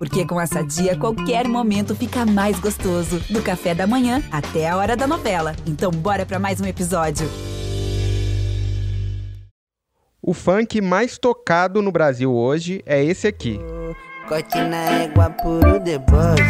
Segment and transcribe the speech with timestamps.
[0.00, 3.20] Porque com essa dia, qualquer momento fica mais gostoso.
[3.28, 5.54] Do café da manhã até a hora da novela.
[5.66, 7.28] Então, bora para mais um episódio.
[10.22, 13.60] O funk mais tocado no Brasil hoje é esse aqui.
[14.26, 16.42] Corte na égua puro deboche.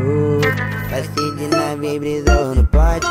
[0.00, 3.06] Oh, passei de nave brisou no pote.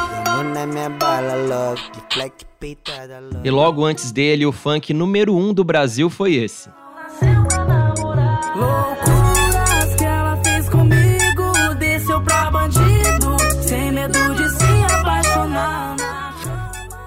[0.51, 1.81] Na minha bala logo.
[2.11, 3.45] Flex peitada logo.
[3.45, 6.69] E logo antes dele, o funk número um do Brasil foi esse.
[7.21, 7.74] Loucuras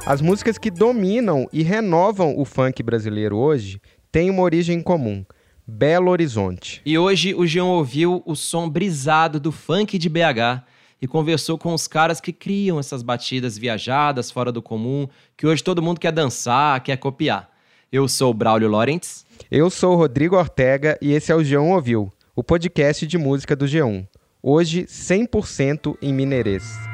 [0.08, 3.78] As músicas que dominam e renovam o funk brasileiro hoje
[4.10, 5.22] têm uma origem comum:
[5.66, 6.80] Belo Horizonte.
[6.86, 10.64] E hoje o Jean ouviu o som brisado do funk de BH
[11.02, 15.62] e conversou com os caras que criam essas batidas viajadas, fora do comum, que hoje
[15.62, 17.50] todo mundo quer dançar, quer copiar.
[17.92, 19.26] Eu sou o Braulio Lorentz.
[19.50, 23.54] Eu sou o Rodrigo Ortega e esse é o G1 Ouviu, o podcast de música
[23.54, 24.08] do G1.
[24.42, 26.87] Hoje, 100% em mineirês.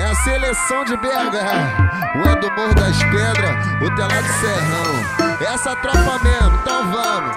[0.00, 1.04] É a seleção de BH,
[2.16, 5.52] o é do Morro das Pedras, o Telado Serrão.
[5.52, 7.36] Essa tropa mesmo, então vamos.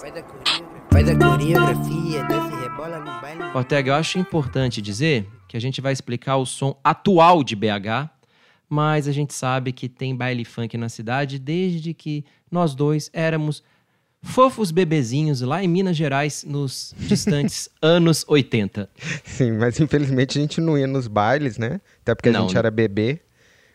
[0.00, 3.42] Faz a coreografia, faz a coreografia, desce e rebola no baile.
[3.54, 8.10] Ortega, eu acho importante dizer que a gente vai explicar o som atual de BH,
[8.68, 13.62] mas a gente sabe que tem baile funk na cidade desde que nós dois éramos
[14.22, 18.88] fofos bebezinhos lá em Minas Gerais nos distantes anos 80.
[19.24, 21.80] Sim, mas infelizmente a gente não ia nos bailes, né?
[22.02, 22.58] Até porque a Não, gente né?
[22.58, 23.20] era bebê.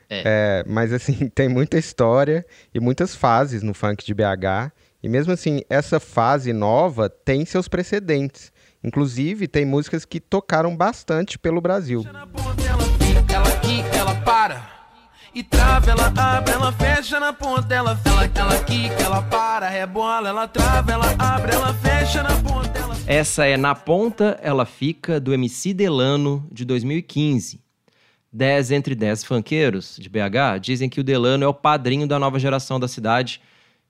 [0.10, 0.24] É.
[0.26, 4.72] É, mas assim, tem muita história e muitas fases no funk de BH.
[5.04, 8.52] E mesmo assim, essa fase nova tem seus precedentes.
[8.84, 12.04] Inclusive, tem músicas que tocaram bastante pelo Brasil.
[12.04, 14.77] Na ponta ela fica, ela quica, ela para.
[15.34, 20.30] E trava, ela abre, ela fecha na ponta, ela fica, ela quica, ela para, rebola,
[20.30, 25.20] ela trava, ela abre, ela fecha na ponta, ela Essa é Na Ponta Ela Fica,
[25.20, 27.62] do MC Delano, de 2015.
[28.32, 32.40] 10 entre 10 funkeiros de BH dizem que o Delano é o padrinho da nova
[32.40, 33.42] geração da cidade.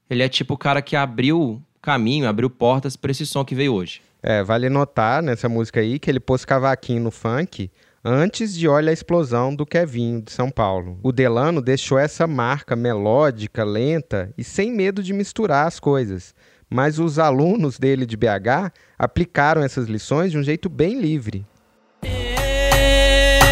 [0.10, 3.74] Ele é tipo o cara que abriu caminho, abriu portas para esse som que veio
[3.74, 4.02] hoje.
[4.22, 7.70] É, vale notar nessa música aí que ele pôs cavaquinho no funk
[8.08, 10.98] antes de Olha a Explosão do Kevinho, de São Paulo.
[11.04, 16.34] O Delano deixou essa marca melódica, lenta e sem medo de misturar as coisas.
[16.70, 21.46] Mas os alunos dele de BH aplicaram essas lições de um jeito bem livre.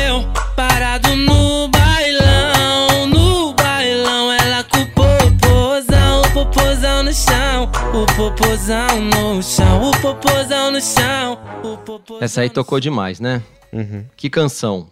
[0.07, 0.23] Eu,
[0.55, 9.01] parado no bailão, no bailão, ela com o popozão, o popozão no chão, o popozão
[9.01, 13.41] no chão, o popozão no chão, o popozão Essa aí tocou demais, né?
[13.71, 14.05] Uhum.
[14.15, 14.91] Que canção.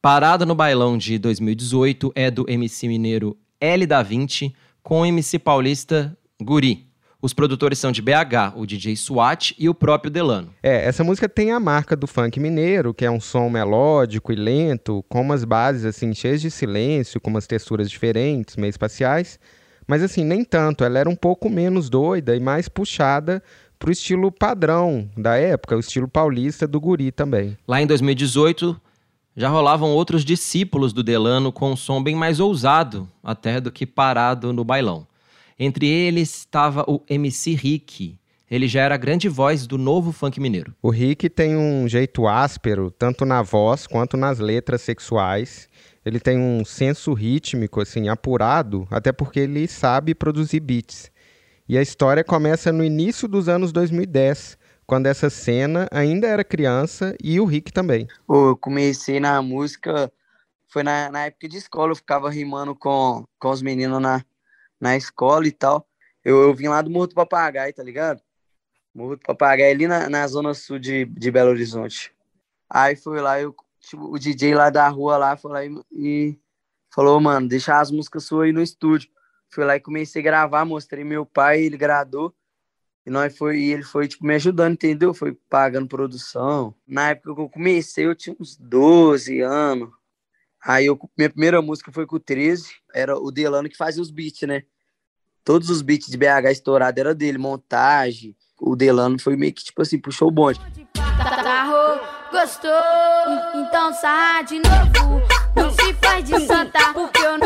[0.00, 5.38] Parada no Bailão de 2018 é do MC mineiro L da 20 com o MC
[5.38, 6.86] paulista Guri.
[7.22, 10.52] Os produtores são de BH, o DJ SWAT e o próprio Delano.
[10.62, 14.36] É, essa música tem a marca do funk mineiro, que é um som melódico e
[14.36, 19.38] lento, com umas bases assim cheias de silêncio, com umas texturas diferentes, meio espaciais.
[19.86, 23.42] Mas assim, nem tanto, ela era um pouco menos doida e mais puxada
[23.84, 27.54] pro estilo padrão da época, o estilo paulista do guri também.
[27.68, 28.80] Lá em 2018,
[29.36, 33.84] já rolavam outros discípulos do Delano com um som bem mais ousado até do que
[33.84, 35.06] parado no bailão.
[35.58, 38.18] Entre eles estava o MC Rick.
[38.50, 40.74] Ele já era a grande voz do novo funk mineiro.
[40.80, 45.68] O Rick tem um jeito áspero, tanto na voz quanto nas letras sexuais.
[46.06, 51.12] Ele tem um senso rítmico, assim, apurado, até porque ele sabe produzir beats.
[51.66, 57.16] E a história começa no início dos anos 2010, quando essa cena ainda era criança
[57.22, 58.06] e o Rick também.
[58.26, 60.12] Pô, eu comecei na música,
[60.68, 64.22] foi na, na época de escola, eu ficava rimando com, com os meninos na,
[64.78, 65.88] na escola e tal.
[66.22, 68.20] Eu, eu vim lá do Morro do Papagaio, tá ligado?
[68.94, 72.12] Morro do Papagaio, ali na, na zona sul de, de Belo Horizonte.
[72.68, 76.38] Aí foi lá, eu, tipo, o DJ lá da rua lá foi lá e, e
[76.94, 79.08] falou, mano, deixa as músicas suas aí no estúdio.
[79.54, 82.34] Fui lá e comecei a gravar, mostrei meu pai, ele gradou.
[83.06, 85.14] E nós foi, e ele foi tipo me ajudando, entendeu?
[85.14, 86.74] Foi pagando produção.
[86.84, 89.90] Na época que eu comecei, eu tinha uns 12 anos.
[90.60, 94.10] Aí eu, minha primeira música foi com o 13, era o Delano que fazia os
[94.10, 94.64] beats, né?
[95.44, 98.34] Todos os beats de BH estourado era dele, montagem.
[98.58, 100.58] O Delano foi meio que tipo assim, puxou o bonde.
[101.44, 102.00] Sarrou,
[102.32, 102.70] gostou?
[103.54, 105.22] Então sarra de novo.
[105.54, 107.43] Não se faz de santa, porque eu não,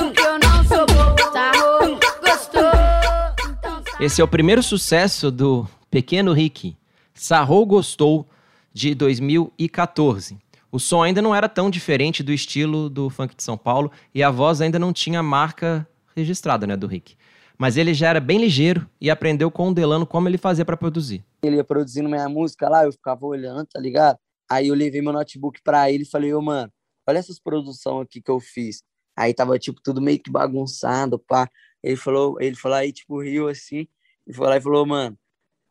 [4.01, 6.77] Esse é o primeiro sucesso do Pequeno Rick,
[7.13, 8.29] Sarrou Gostou,
[8.73, 10.39] de 2014.
[10.71, 14.23] O som ainda não era tão diferente do estilo do funk de São Paulo e
[14.23, 15.85] a voz ainda não tinha marca
[16.15, 17.17] registrada né, do Rick.
[17.59, 20.77] Mas ele já era bem ligeiro e aprendeu com o Delano como ele fazia para
[20.77, 21.25] produzir.
[21.43, 24.17] Ele ia produzindo minha música lá, eu ficava olhando, tá ligado?
[24.49, 26.71] Aí eu levei meu notebook pra ele e falei, ô, mano,
[27.05, 28.81] olha essas produções aqui que eu fiz.
[29.17, 31.49] Aí tava, tipo, tudo meio que bagunçado, pá.
[31.83, 33.87] Ele falou, ele falou aí, tipo, riu assim,
[34.27, 35.19] e foi lá e falou, mano,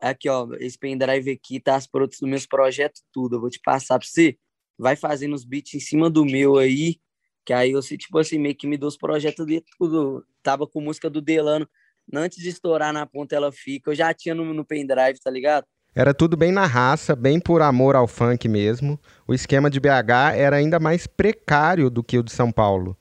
[0.00, 3.36] aqui, ó, esse pendrive aqui tá as produções dos meus projetos, tudo.
[3.36, 4.36] Eu vou te passar pra você.
[4.78, 6.96] Vai fazendo os beats em cima do meu aí,
[7.44, 10.24] que aí você, tipo assim, meio que me deu os projetos de tudo.
[10.42, 11.68] Tava com música do Delano.
[12.14, 13.90] Antes de estourar na ponta, ela fica.
[13.90, 15.66] Eu já tinha no, no pendrive, tá ligado?
[15.94, 19.00] Era tudo bem na raça, bem por amor ao funk mesmo.
[19.26, 22.96] O esquema de BH era ainda mais precário do que o de São Paulo.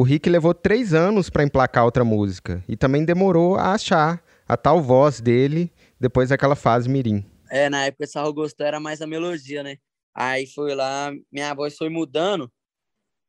[0.00, 4.56] O Rick levou três anos para emplacar outra música e também demorou a achar a
[4.56, 5.70] tal voz dele
[6.00, 7.22] depois daquela fase mirim.
[7.50, 9.76] É, na época Sarro gostou era mais a melodia, né?
[10.14, 12.50] Aí foi lá, minha voz foi mudando.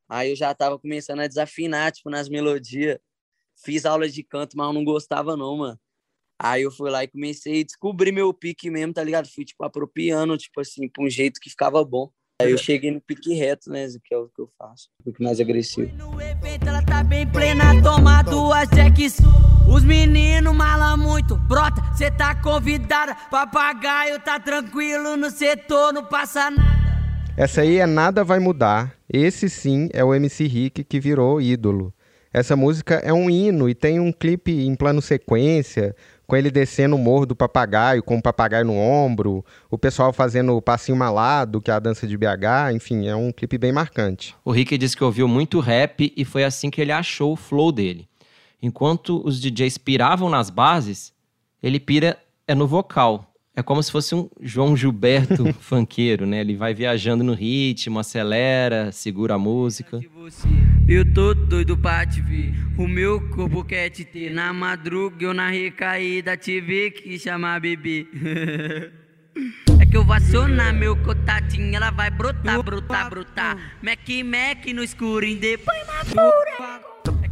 [0.08, 2.98] Aí eu já tava começando a desafinar, tipo, nas melodias.
[3.58, 5.80] Fiz aula de canto, mas eu não gostava não, mano.
[6.40, 9.28] Aí eu fui lá e comecei a descobrir meu pique mesmo, tá ligado?
[9.28, 12.10] Fui, tipo, apropriando, tipo assim, pra um jeito que ficava bom.
[12.42, 13.88] Aí eu cheguei no pique reto, né?
[14.04, 14.90] Que é o que eu faço.
[15.00, 15.92] Um pique mais agressivo.
[15.96, 19.18] No evento ela tá bem plena, toma duas jacks.
[19.68, 23.16] Os meninos mala muito, brota, cê tá convidada.
[23.30, 26.82] Papagaio tá tranquilo no setor, não passa nada.
[27.38, 28.94] Essa aí é Nada Vai Mudar.
[29.12, 31.94] Esse sim é o MC Rick que virou ídolo.
[32.34, 35.96] Essa música é um hino e tem um clipe em plano sequência,
[36.32, 40.56] com ele descendo o morro do papagaio, com o papagaio no ombro, o pessoal fazendo
[40.56, 44.34] o passinho malado, que é a dança de BH, enfim, é um clipe bem marcante.
[44.46, 47.70] O Rick disse que ouviu muito rap e foi assim que ele achou o flow
[47.70, 48.08] dele.
[48.62, 51.12] Enquanto os DJs piravam nas bases,
[51.62, 52.18] ele pira
[52.48, 53.31] é no vocal.
[53.54, 56.40] É como se fosse um João Gilberto funkeiro, né?
[56.40, 60.00] Ele vai viajando no ritmo, acelera, segura a música.
[60.88, 62.54] Eu tô doido pra te ver.
[62.78, 64.32] O meu corpo quer te ter.
[64.32, 68.08] Na madruga eu na recaída te ver que chamar bebê.
[69.80, 73.58] É que eu vou acionar meu contatinho, ela vai brotar, brotar, brotar.
[73.82, 76.82] Mac, Mac no escurinho, depois na pura.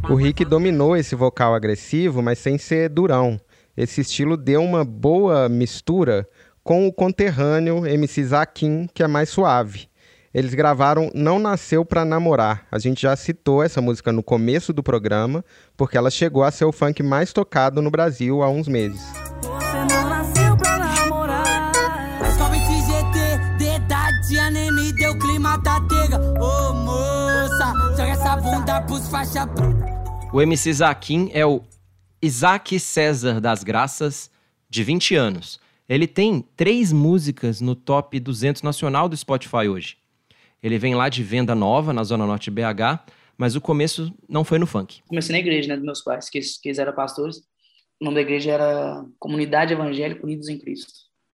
[0.08, 3.38] O Rick dominou esse vocal agressivo, mas sem ser durão.
[3.80, 6.28] Esse estilo deu uma boa mistura
[6.62, 9.88] com o conterrâneo MC Zaquim, que é mais suave.
[10.34, 12.66] Eles gravaram Não Nasceu Pra Namorar.
[12.70, 15.42] A gente já citou essa música no começo do programa,
[15.78, 19.00] porque ela chegou a ser o funk mais tocado no Brasil há uns meses.
[30.34, 31.62] O MC Zaquim é o
[32.22, 34.30] Isaac César das Graças,
[34.68, 35.58] de 20 anos.
[35.88, 39.96] Ele tem três músicas no top 200 nacional do Spotify hoje.
[40.62, 43.00] Ele vem lá de Venda Nova, na Zona Norte de BH,
[43.38, 45.02] mas o começo não foi no funk.
[45.08, 47.38] Comecei na igreja, né, dos meus pais, que, que eles eram pastores.
[47.98, 50.92] O nome da igreja era Comunidade Evangélica Unidos em Cristo.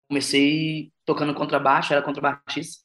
[0.08, 2.84] Comecei tocando contrabaixo, era contrabaixista.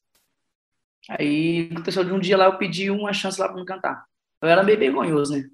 [1.11, 4.05] Aí aconteceu de um dia lá, eu pedi uma chance lá para me cantar.
[4.41, 5.45] Eu era meio vergonhoso, né?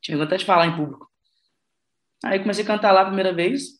[0.00, 1.08] Tinha vontade de falar em público.
[2.24, 3.78] Aí comecei a cantar lá a primeira vez.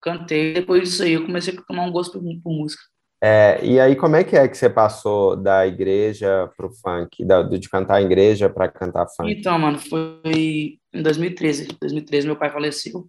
[0.00, 0.54] Cantei.
[0.54, 2.82] Depois disso aí, eu comecei a tomar um gosto por, por música.
[3.22, 7.22] É, e aí, como é que é que você passou da igreja pro funk?
[7.22, 9.30] Da, de cantar em igreja para cantar funk?
[9.30, 11.64] Então, mano, foi em 2013.
[11.64, 13.06] Em 2013, meu pai faleceu.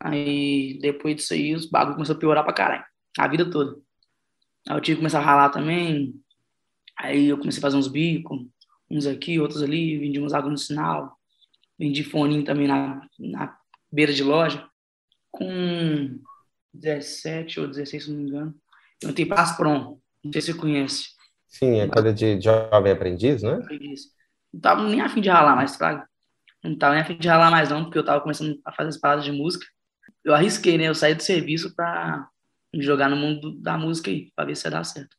[0.00, 2.84] Aí, depois disso aí, os bagulhos começaram a piorar pra caralho.
[3.16, 3.76] A vida toda.
[4.68, 6.12] Aí eu tive que começar a ralar também.
[6.98, 8.40] Aí eu comecei a fazer uns bicos.
[8.90, 9.96] Uns aqui, outros ali.
[9.98, 11.16] Vendi uns águas no sinal.
[11.78, 13.56] Vendi foninho também na, na
[13.92, 14.68] beira de loja.
[15.30, 16.20] Com
[16.74, 18.54] 17 ou 16, se não me engano.
[19.02, 19.98] Eu entrei para Asprom.
[20.24, 21.08] Não sei se você conhece.
[21.48, 23.58] Sim, é coisa de jovem aprendiz, né?
[24.52, 26.08] Não tava nem afim de ralar mais, fraga.
[26.62, 28.96] Não tava nem afim de ralar mais não, porque eu tava começando a fazer as
[28.96, 29.66] paradas de música.
[30.24, 30.88] Eu arrisquei, né?
[30.88, 32.28] Eu saí do serviço para
[32.74, 35.16] me jogar no mundo da música aí, pra ver se ia dar certo.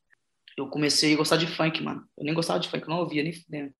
[0.57, 2.07] Eu comecei a gostar de funk, mano.
[2.17, 3.73] Eu nem gostava de funk, eu não ouvia nem fudendo.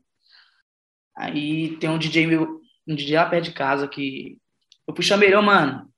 [1.16, 4.38] Aí tem um DJ meu, um DJ lá perto de casa que.
[4.88, 5.90] Eu fui chameirão, mano.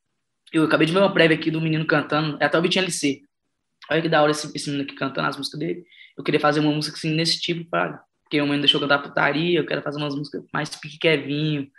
[0.54, 3.22] Eu acabei de ver uma prévia aqui do menino cantando, é até o Vitinho LC.
[3.90, 5.84] Olha que da hora esse, esse menino aqui cantando as músicas dele.
[6.18, 9.60] Eu queria fazer uma música assim nesse tipo, pra, porque o menino deixou cantar putaria,
[9.60, 11.70] eu quero fazer umas músicas mais pique Kevinho,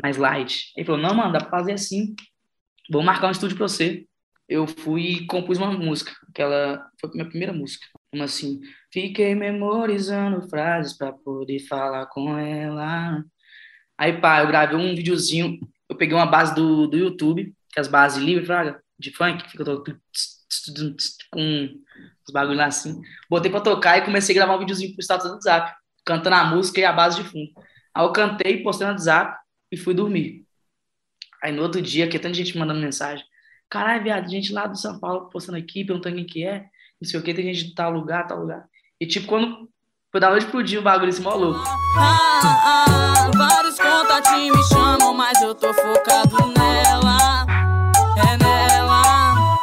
[0.00, 0.72] mais light.
[0.76, 2.14] Ele falou: Não, mano, dá pra fazer assim.
[2.90, 4.06] Vou marcar um estúdio pra você.
[4.48, 7.84] Eu fui e compus uma música, aquela foi a minha primeira música.
[8.12, 8.60] Uma assim:
[8.92, 13.24] Fiquei memorizando frases pra poder falar com ela.
[13.98, 15.58] Aí, pá, eu gravei um videozinho.
[15.92, 18.48] Eu peguei uma base do, do YouTube, que é as bases livres,
[18.98, 19.84] de funk, que fica todo
[21.30, 21.68] com
[22.26, 23.02] os bagulhos lá assim.
[23.28, 26.44] Botei pra tocar e comecei a gravar um videozinho pro status do WhatsApp, cantando a
[26.44, 27.50] música e a base de fundo.
[27.94, 29.38] Aí eu cantei, postei no WhatsApp
[29.70, 30.46] e fui dormir.
[31.42, 33.26] Aí no outro dia, que tanta gente mandando mensagem.
[33.68, 36.64] Caralho, viado, gente lá do São Paulo postando aqui, perguntando quem que é,
[36.98, 38.66] não sei o que, tem gente de tal lugar, tal lugar.
[38.98, 39.68] E tipo, quando
[40.12, 41.64] foi da noite pro dia o bagulho esse mó louco.
[41.96, 47.46] Ah, ah, vários contatinhos me chamam, mas eu tô focado nela.
[48.18, 49.56] É nela.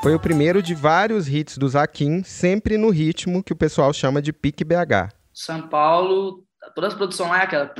[0.00, 4.22] Foi o primeiro de vários hits do Zaquim, sempre no ritmo que o pessoal chama
[4.22, 5.12] de pique BH.
[5.34, 6.44] São Paulo,
[6.76, 7.74] todas as produções lá é aquela.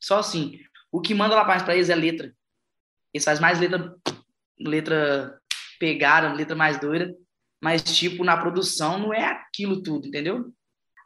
[0.00, 0.60] Só assim.
[0.92, 2.32] O que manda lá mais pra eles é letra.
[3.12, 3.96] Eles fazem mais letra,
[4.60, 5.40] letra
[5.80, 7.12] pegada, letra mais doida.
[7.62, 10.52] Mas, tipo, na produção não é aquilo tudo, entendeu?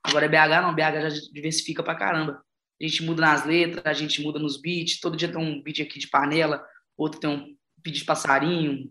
[0.02, 0.74] Agora é BH, não.
[0.74, 2.42] BH já diversifica pra caramba.
[2.80, 5.00] A gente muda nas letras, a gente muda nos beats.
[5.00, 6.64] Todo dia tem um beat aqui de panela,
[6.96, 8.90] outro tem um beat de passarinho,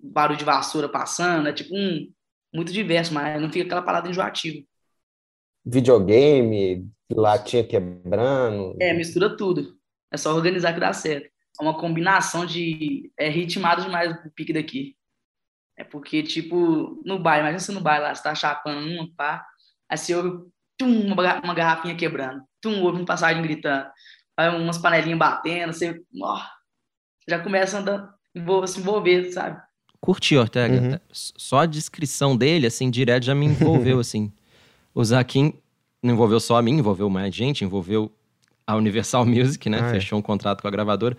[0.00, 1.48] barulho de vassoura passando.
[1.48, 2.12] É tipo um
[2.52, 4.62] muito diverso, mas não fica aquela parada enjoativa.
[5.64, 8.76] Videogame, latinha quebrando.
[8.80, 9.78] É, mistura tudo.
[10.10, 11.26] É só organizar que dá certo.
[11.58, 13.10] É uma combinação de.
[13.18, 14.96] É ritmado demais o pique daqui.
[15.76, 19.44] É porque, tipo, no baile, imagina você no baile lá, você tá chapando uma, pá,
[19.88, 20.44] aí você ouve
[20.78, 23.86] tum, uma, garra- uma garrafinha quebrando, tum, ouve um passarinho gritando,
[24.36, 26.40] aí umas panelinhas batendo, você, ó,
[27.28, 28.14] já começa a andar,
[28.66, 29.60] se envolver, sabe?
[30.00, 30.80] Curti, Ortega.
[30.80, 30.98] Uhum.
[31.12, 34.32] Só a descrição dele, assim, direto já me envolveu, assim.
[34.94, 35.54] O Zaquim
[36.02, 38.10] não envolveu só a mim, envolveu mais gente, envolveu
[38.66, 39.78] a Universal Music, né?
[39.80, 39.90] Ah, é.
[39.92, 41.16] Fechou um contrato com a gravadora.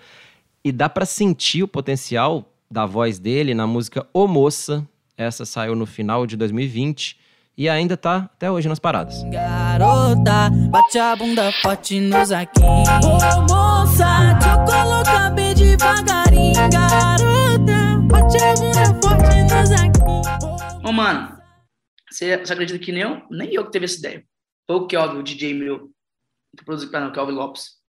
[0.64, 4.86] E dá pra sentir o potencial da voz dele na música Ô Moça.
[5.16, 7.16] Essa saiu no final de 2020
[7.56, 9.24] e ainda tá até hoje nas paradas.
[9.26, 12.64] Garota, bate a bunda forte no zaquim.
[12.64, 16.56] Ô moça, te eu colocar bem devagarinho.
[16.72, 20.84] Garota, bate a bunda forte no zaquim.
[20.84, 21.38] Ô, mano,
[22.10, 24.24] você, você acredita que nem eu, nem eu que teve essa ideia.
[24.66, 25.92] Foi o Kelvin, o DJ meu,
[26.58, 27.83] que produziu para o Kelvin Lopes.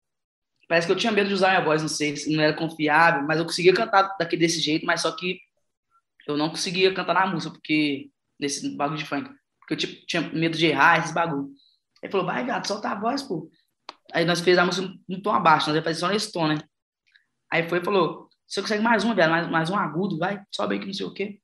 [0.72, 3.24] Parece que eu tinha medo de usar minha voz, não sei se não era confiável,
[3.24, 5.38] mas eu conseguia cantar daquele desse jeito, mas só que
[6.25, 8.10] eu não conseguia cantar na música, porque
[8.40, 9.30] nesse bagulho de funk.
[9.60, 11.50] Porque eu tipo, tinha medo de errar esses bagulho.
[12.01, 13.51] Ele falou, vai, gato, solta a voz, pô.
[14.13, 16.58] Aí nós fez a música no tom abaixo, nós ia fazer só nesse tom, né?
[17.51, 20.75] Aí foi e falou, você consegue mais um, velho, mais, mais um agudo, vai, sobe
[20.75, 21.42] aí que não sei o quê.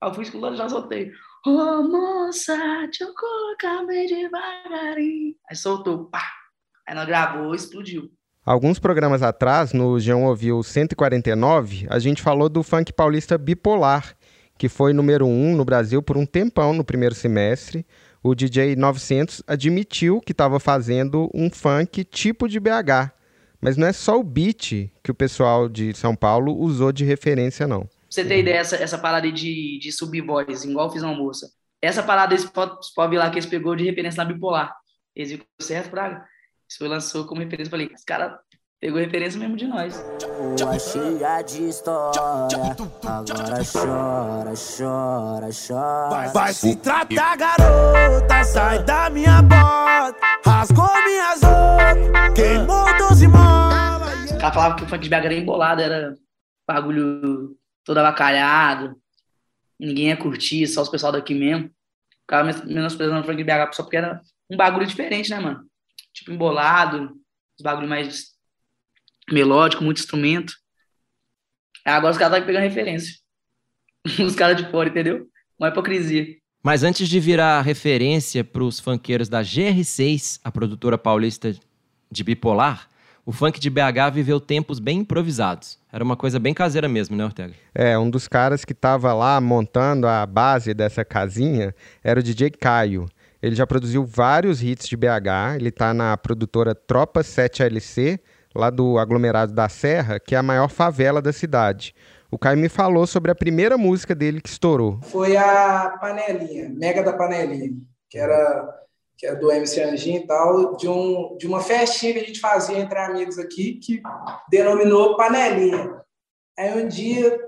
[0.00, 1.12] Aí eu fui escutando e já soltei.
[1.44, 5.36] Ô moça, deixa eu colocar bem devagarinho.
[5.50, 6.32] Aí soltou, pá.
[6.88, 8.10] Aí nós gravou, explodiu.
[8.44, 14.14] Alguns programas atrás, no João Ouviu 149, a gente falou do funk paulista bipolar,
[14.58, 17.86] que foi número um no Brasil por um tempão no primeiro semestre.
[18.22, 23.12] O DJ 900 admitiu que estava fazendo um funk tipo de BH.
[23.62, 27.66] Mas não é só o beat que o pessoal de São Paulo usou de referência,
[27.66, 27.88] não.
[28.10, 31.48] Você ter ideia, essa, essa parada de, de subir voz, igual fiz na moça.
[31.80, 32.46] Essa parada você
[32.94, 34.76] pode, lá que eles pegou de referência na bipolar.
[35.16, 36.26] Eles viram certo, Praga.
[36.68, 37.70] Isso foi lançou como referência.
[37.70, 38.38] Falei, esse cara
[38.80, 39.94] pegou referência mesmo de nós.
[40.60, 42.20] Rua cheia de história,
[43.06, 46.28] agora chora, chora, chora.
[46.32, 50.18] Vai se tratar, garota, sai da minha bota.
[50.44, 54.30] Rasgou minhas roupas, queimou 12 molas.
[54.30, 56.14] O cara falava que o funk de BH era embolado, era
[56.66, 58.96] bagulho todo avacalhado.
[59.78, 61.70] Ninguém ia curtir, só os pessoal daqui mesmo.
[62.22, 65.64] Ficava men- menosprezando o funk de BH só porque era um bagulho diferente, né, mano?
[66.14, 67.12] Tipo, embolado,
[67.58, 68.34] os bagulho mais
[69.30, 70.54] melódico, muito instrumento.
[71.84, 73.14] Aí Agora os caras estão pegando referência.
[74.24, 75.26] Os caras de fora, entendeu?
[75.58, 76.26] Uma hipocrisia.
[76.62, 81.54] Mas antes de virar referência para os funkeiros da GR6, a produtora paulista
[82.10, 82.88] de bipolar,
[83.26, 85.78] o funk de BH viveu tempos bem improvisados.
[85.90, 87.54] Era uma coisa bem caseira mesmo, né, Ortega?
[87.74, 92.50] É, um dos caras que estava lá montando a base dessa casinha era o DJ
[92.50, 93.06] Caio.
[93.44, 98.18] Ele já produziu vários hits de BH, ele está na produtora Tropa 7LC,
[98.54, 101.94] lá do aglomerado da Serra, que é a maior favela da cidade.
[102.30, 104.98] O Caio me falou sobre a primeira música dele que estourou.
[105.02, 107.74] foi a panelinha, Mega da Panelinha,
[108.08, 108.82] que era,
[109.14, 112.40] que era do MC Anjinho e tal, de, um, de uma festinha que a gente
[112.40, 114.00] fazia entre amigos aqui, que
[114.48, 116.00] denominou Panelinha.
[116.58, 117.38] Aí um dia,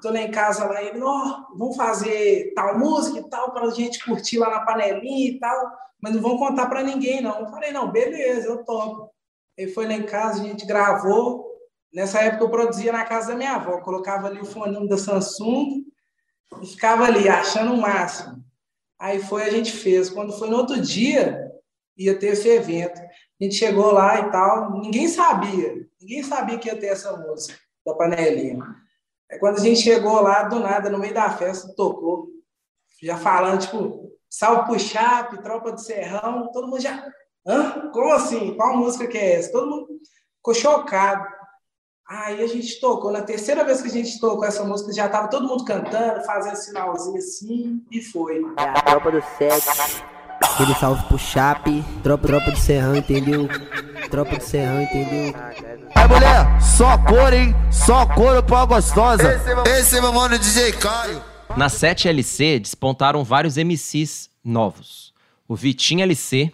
[0.00, 3.70] tô lá em casa lá, ele, ó, vamos fazer tal música e tal, para a
[3.70, 7.40] gente curtir lá na panelinha e tal, mas não vão contar para ninguém, não.
[7.40, 9.10] Eu falei, não, beleza, eu topo.
[9.56, 11.46] Ele foi lá em casa, a gente gravou.
[11.92, 15.84] Nessa época eu produzia na casa da minha avó, colocava ali o fone da Samsung
[16.60, 18.44] e ficava ali achando o máximo.
[18.98, 20.10] Aí foi, a gente fez.
[20.10, 21.52] Quando foi no outro dia,
[21.96, 23.00] ia ter esse evento.
[23.00, 27.58] A gente chegou lá e tal, ninguém sabia, ninguém sabia que ia ter essa música
[27.84, 28.83] da panelinha.
[29.34, 32.28] Aí quando a gente chegou lá, do nada, no meio da festa, tocou,
[33.02, 37.04] já falando, tipo, salve pro Chape, tropa do Serrão, todo mundo já.
[37.44, 37.90] Hã?
[37.92, 38.54] Como assim?
[38.54, 39.50] Qual música que é essa?
[39.50, 39.88] Todo mundo
[40.36, 41.26] ficou chocado.
[42.08, 45.28] Aí a gente tocou, na terceira vez que a gente tocou essa música, já tava
[45.28, 48.40] todo mundo cantando, fazendo sinalzinho assim, e foi.
[48.56, 50.04] É a tropa do sete.
[50.40, 51.84] Aquele salve pro Chape.
[52.04, 53.48] Tropa, tropa do Serrão, entendeu?
[54.10, 55.34] Tropa do Serrão, entendeu?
[56.04, 57.54] Aí mulher, só cor, hein?
[57.72, 59.40] Só couro pra gostosa.
[59.66, 61.22] Esse é meu mano DJ Caio.
[61.56, 65.14] Na 7LC despontaram vários MCs novos.
[65.48, 66.52] O Vitinho LC,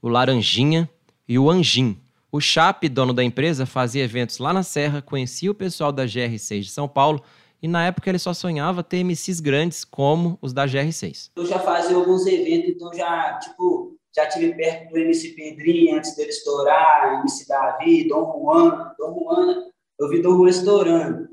[0.00, 0.88] o Laranjinha
[1.28, 2.00] e o Anjin.
[2.32, 6.60] O Chape, dono da empresa, fazia eventos lá na Serra, conhecia o pessoal da GR6
[6.60, 7.22] de São Paulo
[7.62, 11.32] e na época ele só sonhava ter MCs grandes como os da GR6.
[11.36, 16.14] Eu já fazia alguns eventos, então já, tipo, já tive perto do MC Pedrinho antes
[16.16, 18.94] dele estourar, MC Davi, Dom Juan.
[18.98, 19.64] Dom Juan,
[19.98, 21.28] eu vi Dom Juan estourando.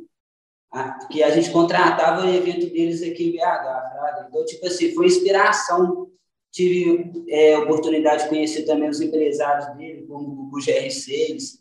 [0.72, 4.28] Ah, que a gente contratava o evento deles aqui em BH.
[4.28, 6.08] Então, tipo assim, foi inspiração.
[6.52, 11.60] Tive é, oportunidade de conhecer também os empresários dele, como o GR6.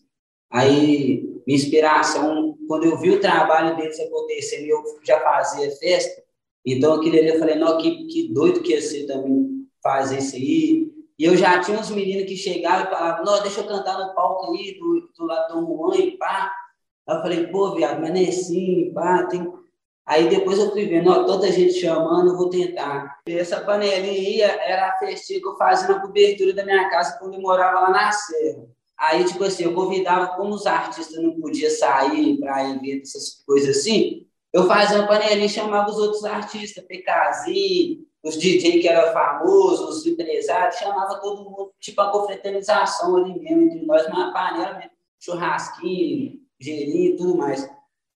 [0.51, 6.23] Aí, minha inspiração, quando eu vi o trabalho deles acontecendo, eu já fazia festa.
[6.65, 10.35] Então, aquele ali eu falei, não, que, que doido que ia ser também fazer isso
[10.35, 10.96] aí.
[11.19, 14.15] E eu já tinha uns meninos que chegavam e falavam, não, deixa eu cantar no
[14.15, 16.53] palco aí, do, do lado do Juan e pá.
[17.07, 19.51] Aí eu falei, pô, viado, mas não é assim, pá, tem...
[20.05, 23.21] Aí depois eu fui vendo, ó, toda gente chamando, eu vou tentar.
[23.27, 27.35] E essa panelinha era a festinha que eu fazia na cobertura da minha casa quando
[27.35, 28.69] eu morava lá na Serra.
[28.97, 33.77] Aí, tipo assim, eu convidava, como os artistas não podiam sair para eventos, essas coisas
[33.77, 39.13] assim, eu fazia uma panelinha e chamava os outros artistas, PKZ, os DJ que eram
[39.13, 44.75] famosos, os empresários, chamava todo mundo, tipo uma confraternização ali mesmo, entre nós, uma panela
[44.75, 47.69] mesmo, churrasquinho, gelinho e tudo mais.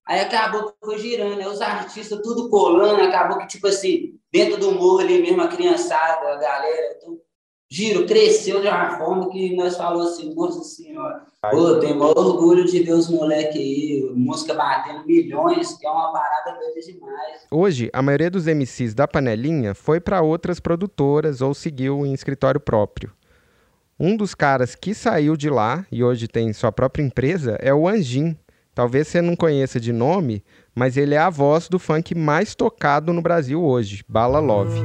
[0.05, 1.47] Aí acabou que foi girando, né?
[1.47, 6.33] os artistas tudo colando, acabou que, tipo assim, dentro do morro ali mesmo, a criançada,
[6.33, 7.21] a galera, tudo,
[7.71, 12.65] giro, cresceu de uma forma que nós falamos assim, nossa senhora, pô, tenho maior orgulho
[12.65, 17.47] de ver os moleques aí, música batendo milhões, que é uma parada doida demais.
[17.49, 22.59] Hoje, a maioria dos MCs da panelinha foi para outras produtoras ou seguiu em escritório
[22.59, 23.13] próprio.
[23.97, 27.87] Um dos caras que saiu de lá e hoje tem sua própria empresa é o
[27.87, 28.37] Anjin.
[28.75, 30.43] Talvez você não conheça de nome,
[30.75, 34.79] mas ele é a voz do funk mais tocado no Brasil hoje, Bala Love.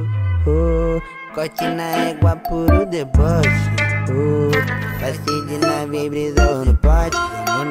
[0.45, 3.47] Oh, corte na égua puro deboche.
[4.09, 4.49] Oh,
[4.99, 7.15] passei de nave brisou no pote.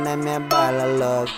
[0.04, 1.32] Na minha bala loja.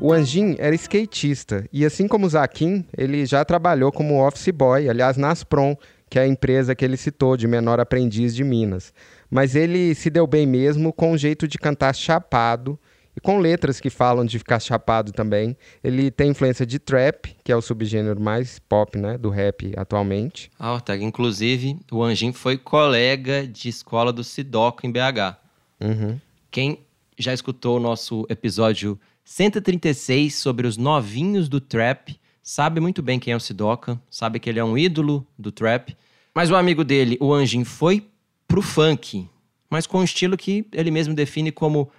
[0.00, 4.88] O Anjin era skatista e, assim como o Zaquim, ele já trabalhou como office boy,
[4.88, 5.76] aliás, na Aspron,
[6.08, 8.92] que é a empresa que ele citou de menor aprendiz de Minas.
[9.28, 12.78] Mas ele se deu bem mesmo com o jeito de cantar chapado
[13.16, 15.56] e com letras que falam de ficar chapado também.
[15.82, 20.50] Ele tem influência de trap, que é o subgênero mais pop né, do rap atualmente.
[20.58, 25.36] Ah, Ortega, inclusive, o Anjinho foi colega de escola do Sidoco em BH.
[25.80, 26.20] Uhum.
[26.50, 26.78] Quem
[27.18, 33.32] já escutou o nosso episódio 136 sobre os novinhos do trap sabe muito bem quem
[33.32, 35.96] é o Sidoca, sabe que ele é um ídolo do trap.
[36.34, 38.06] Mas o amigo dele, o Anjin, foi
[38.48, 39.28] pro funk,
[39.68, 41.90] mas com um estilo que ele mesmo define como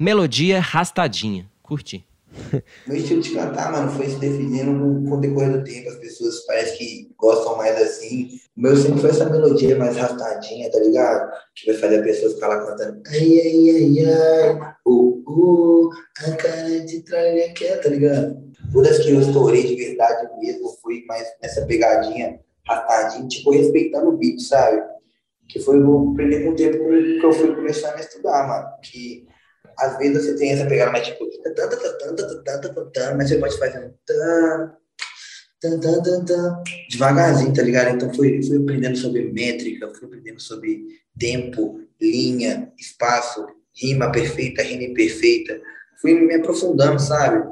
[0.00, 1.46] melodia rastadinha.
[1.62, 2.06] Curti.
[2.86, 5.90] Meu estilo de cantar, mano, foi se definindo com, o decorrer do tempo.
[5.90, 8.30] As pessoas parecem que gostam mais assim.
[8.56, 11.30] O meu sempre foi essa melodia mais arrastadinha, tá ligado?
[11.54, 13.02] Que vai fazer a pessoa ficar lá cantando.
[13.08, 14.74] Ai, ai, ai, ai.
[14.86, 15.90] Uh, uh,
[16.24, 18.42] a cara de tralha que é, tá ligado?
[18.72, 24.16] Todas que eu estourei de verdade mesmo, fui mais nessa pegadinha arrastadinha, tipo, respeitando o
[24.16, 24.82] beat, sabe?
[25.48, 28.68] Que foi o tempo que eu fui começando a estudar, mano.
[28.82, 29.26] Que
[29.80, 31.28] às vezes você tem essa pegada mais tipo,
[33.16, 33.94] mas você pode fazer um
[36.90, 37.96] devagarzinho, tá ligado?
[37.96, 40.86] Então fui, fui aprendendo sobre métrica, fui aprendendo sobre
[41.18, 45.60] tempo, linha, espaço, rima perfeita, rima imperfeita.
[46.00, 47.46] Fui me aprofundando, sabe?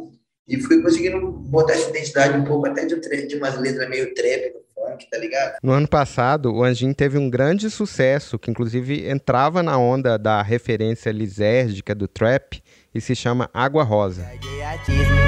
[0.46, 4.14] E fui conseguindo botar essa identidade um pouco até de, um de umas letras meio
[4.14, 4.57] trap
[4.98, 5.56] funk, tá ligado?
[5.62, 10.42] No ano passado, o Anjin teve um grande sucesso, que inclusive entrava na onda da
[10.42, 12.62] referência lisérgica do trap
[12.94, 14.26] e se chama Água Rosa.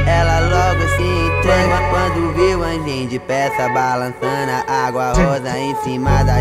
[0.06, 5.74] Ela logo se entrega quando vê o anjinho de peça balançando a água rosa em
[5.76, 6.40] cima da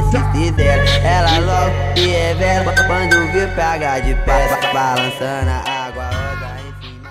[0.52, 0.84] dela.
[1.04, 6.20] Ela logo se revela quando o PH de peça balançando a água rosa.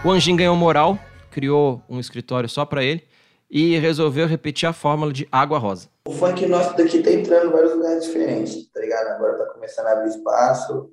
[0.04, 0.98] O Anjin ganhou moral,
[1.30, 3.04] criou um escritório só pra ele
[3.50, 5.88] e resolveu repetir a fórmula de água rosa.
[6.06, 9.08] O funk nosso daqui tá entrando em vários lugares diferentes, tá ligado?
[9.08, 10.90] Agora tá começando a abrir espaço.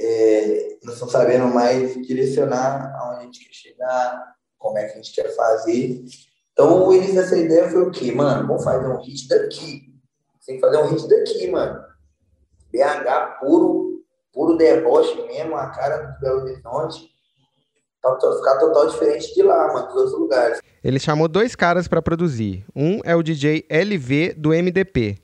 [0.00, 4.96] É, nós estamos sabendo mais direcionar aonde a gente quer chegar, como é que a
[4.96, 6.04] gente quer fazer.
[6.52, 8.12] Então, o início dessa ideia foi o quê?
[8.12, 9.92] Mano, vamos fazer um hit daqui.
[10.46, 11.84] Tem que fazer um hit daqui, mano.
[12.72, 17.13] BH puro, puro deboche mesmo, a cara do Belo Horizonte.
[18.04, 20.60] Tá, ficar total diferente de lá, mano, dos outros lugares.
[20.82, 22.62] Ele chamou dois caras para produzir.
[22.76, 25.16] Um é o DJ LV do MDP.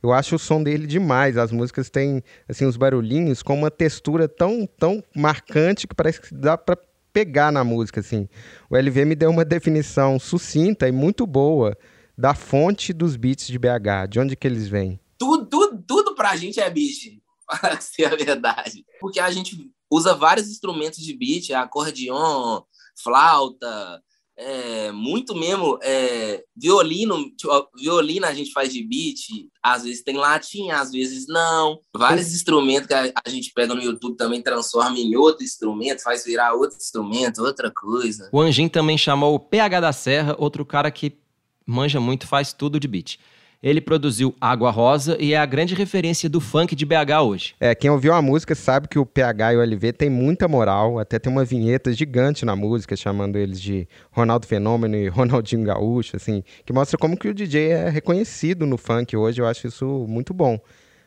[0.00, 1.36] Eu acho o som dele demais.
[1.36, 6.32] As músicas têm assim os barulhinhos com uma textura tão tão marcante que parece que
[6.32, 6.78] dá para
[7.12, 8.28] pegar na música assim.
[8.70, 11.76] O LV me deu uma definição sucinta e muito boa
[12.16, 15.00] da fonte dos beats de BH, de onde que eles vêm.
[15.18, 17.20] Tudo, tudo, tudo pra gente é beat,
[17.60, 18.84] para ser a verdade.
[19.00, 19.56] Porque a gente
[19.90, 22.62] usa vários instrumentos de beat, acordeon,
[23.02, 24.02] flauta,
[24.38, 30.16] é, muito mesmo é, violino, tipo, violino a gente faz de beat, às vezes tem
[30.16, 31.80] latim, às vezes não.
[31.94, 36.24] Vários instrumentos que a, a, gente pega no YouTube também transforma em outro instrumento, faz
[36.24, 38.30] virar outro instrumento, outra coisa.
[38.32, 41.18] O Anjin também chamou o PH da Serra, outro cara que
[41.66, 43.18] manja muito, faz tudo de beat.
[43.60, 47.54] Ele produziu Água Rosa e é a grande referência do funk de BH hoje.
[47.58, 51.00] É, quem ouviu a música sabe que o PH e o LV têm muita moral,
[51.00, 56.14] até tem uma vinheta gigante na música, chamando eles de Ronaldo Fenômeno e Ronaldinho Gaúcho,
[56.14, 60.06] assim, que mostra como que o DJ é reconhecido no funk hoje, eu acho isso
[60.08, 60.60] muito bom.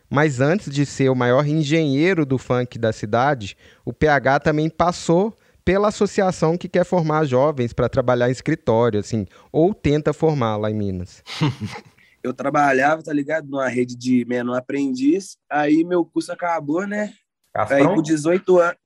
[0.10, 5.34] Mas antes de ser o maior engenheiro do funk da cidade, o PH também passou
[5.64, 10.70] pela associação que quer formar jovens para trabalhar em escritório, assim, ou tenta formar lá
[10.70, 11.24] em Minas.
[12.24, 13.48] eu trabalhava, tá ligado?
[13.48, 15.38] Numa rede de menor aprendiz.
[15.50, 17.14] Aí meu curso acabou, né?
[17.54, 17.78] Aspron?
[17.78, 18.78] Aí com 18 anos.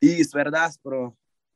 [0.00, 1.12] Isso, era da Aspron.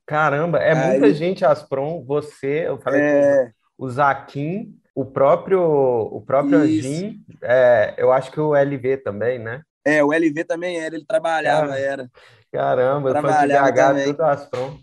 [0.06, 0.90] Caramba, é aí...
[0.98, 2.04] muita gente Aspron.
[2.04, 3.52] Você, eu falei é...
[3.78, 9.62] o Zaquim, o próprio, o próprio Anjin, é, eu acho que o LV também, né?
[9.84, 12.10] É, o LV também era, ele trabalhava, era.
[12.52, 14.78] Caramba, trabalhava eu fui de BH, tudo Aspron.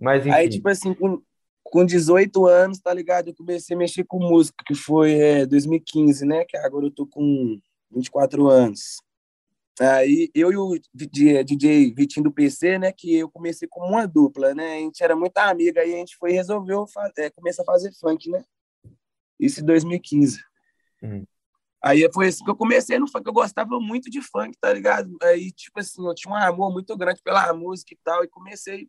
[0.00, 0.36] Mas enfim.
[0.36, 1.20] Aí, tipo assim, com,
[1.70, 3.28] com 18 anos, tá ligado?
[3.28, 6.44] Eu comecei a mexer com música, que foi é, 2015, né?
[6.44, 7.58] Que agora eu tô com
[7.90, 9.00] 24 anos.
[9.80, 12.92] Aí eu e o DJ, DJ Vitinho do PC, né?
[12.92, 14.74] Que eu comecei como uma dupla, né?
[14.74, 16.84] A gente era muito amiga, aí a gente foi resolveu
[17.16, 18.44] é, começar a fazer funk, né?
[19.38, 20.38] Isso em 2015.
[21.02, 21.24] Uhum.
[21.82, 25.16] Aí foi assim que eu comecei no funk, eu gostava muito de funk, tá ligado?
[25.22, 28.86] Aí, tipo assim, eu tinha um amor muito grande pela música e tal, e comecei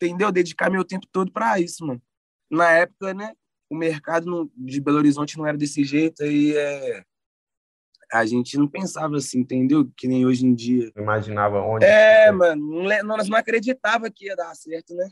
[0.00, 0.32] entendeu?
[0.32, 2.02] Dedicar meu tempo todo para isso, mano.
[2.50, 3.32] Na época, né,
[3.70, 7.02] o mercado de Belo Horizonte não era desse jeito, aí é,
[8.12, 9.90] a gente não pensava assim, entendeu?
[9.96, 10.90] Que nem hoje em dia.
[10.96, 11.84] Imaginava onde.
[11.84, 15.08] É, mano, não, nós não acreditava que ia dar certo, né?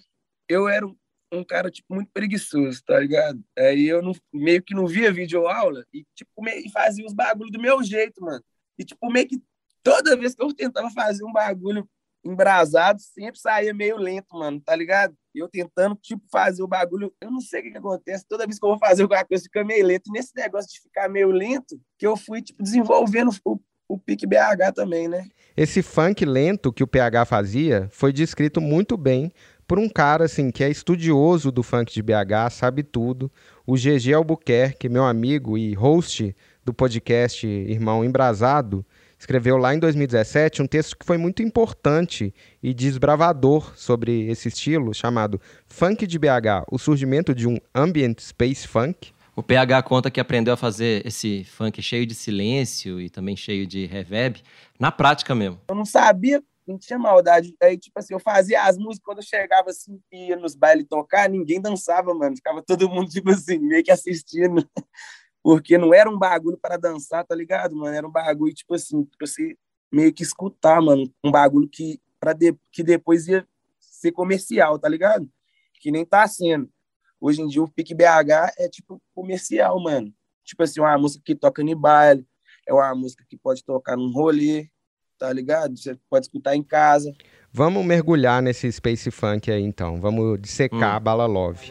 [0.48, 0.96] Eu era um,
[1.32, 3.42] um, cara, tipo, muito preguiçoso, tá ligado?
[3.58, 7.52] Aí eu não, meio que não via vídeo aula e, tipo, meio, fazia os bagulhos
[7.52, 8.42] do meu jeito, mano.
[8.78, 9.42] E, tipo, meio que
[9.82, 11.88] toda vez que eu tentava fazer um bagulho
[12.26, 15.14] embrasado, sempre saía meio lento, mano, tá ligado?
[15.34, 17.12] Eu tentando, tipo, fazer o bagulho.
[17.20, 18.24] Eu não sei o que, que acontece.
[18.28, 20.08] Toda vez que eu vou fazer alguma coisa, fica meio lento.
[20.08, 23.58] E nesse negócio de ficar meio lento, que eu fui, tipo, desenvolvendo o,
[23.88, 25.26] o pique BH também, né?
[25.56, 29.32] Esse funk lento que o PH fazia foi descrito muito bem
[29.66, 33.30] por um cara, assim, que é estudioso do funk de BH, sabe tudo.
[33.66, 36.34] O GG Albuquerque, meu amigo e host
[36.64, 38.86] do podcast Irmão Embrasado,
[39.26, 44.94] escreveu lá em 2017 um texto que foi muito importante e desbravador sobre esse estilo,
[44.94, 49.12] chamado Funk de BH, o surgimento de um ambient space funk.
[49.34, 53.66] O PH conta que aprendeu a fazer esse funk cheio de silêncio e também cheio
[53.66, 54.40] de reverb
[54.78, 55.60] na prática mesmo.
[55.68, 57.52] Eu não sabia, não tinha maldade.
[57.60, 61.28] Aí, tipo assim, eu fazia as músicas quando eu chegava assim, ia nos bailes tocar,
[61.28, 62.36] ninguém dançava, mano.
[62.36, 64.64] Ficava todo mundo, tipo assim, meio que assistindo
[65.46, 67.94] porque não era um bagulho para dançar, tá ligado, mano?
[67.94, 69.56] Era um bagulho, tipo assim, pra você
[69.92, 71.08] meio que escutar, mano.
[71.22, 73.46] Um bagulho que, pra de, que depois ia
[73.78, 75.30] ser comercial, tá ligado?
[75.80, 76.68] Que nem tá sendo.
[77.20, 80.12] Hoje em dia o Pique BH é tipo comercial, mano.
[80.44, 82.26] Tipo assim, uma música que toca em baile,
[82.66, 84.68] é uma música que pode tocar num rolê,
[85.16, 85.78] tá ligado?
[85.78, 87.14] Você pode escutar em casa.
[87.52, 90.00] Vamos mergulhar nesse Space Funk aí então.
[90.00, 90.96] Vamos dissecar hum.
[90.96, 91.70] a Bala Love.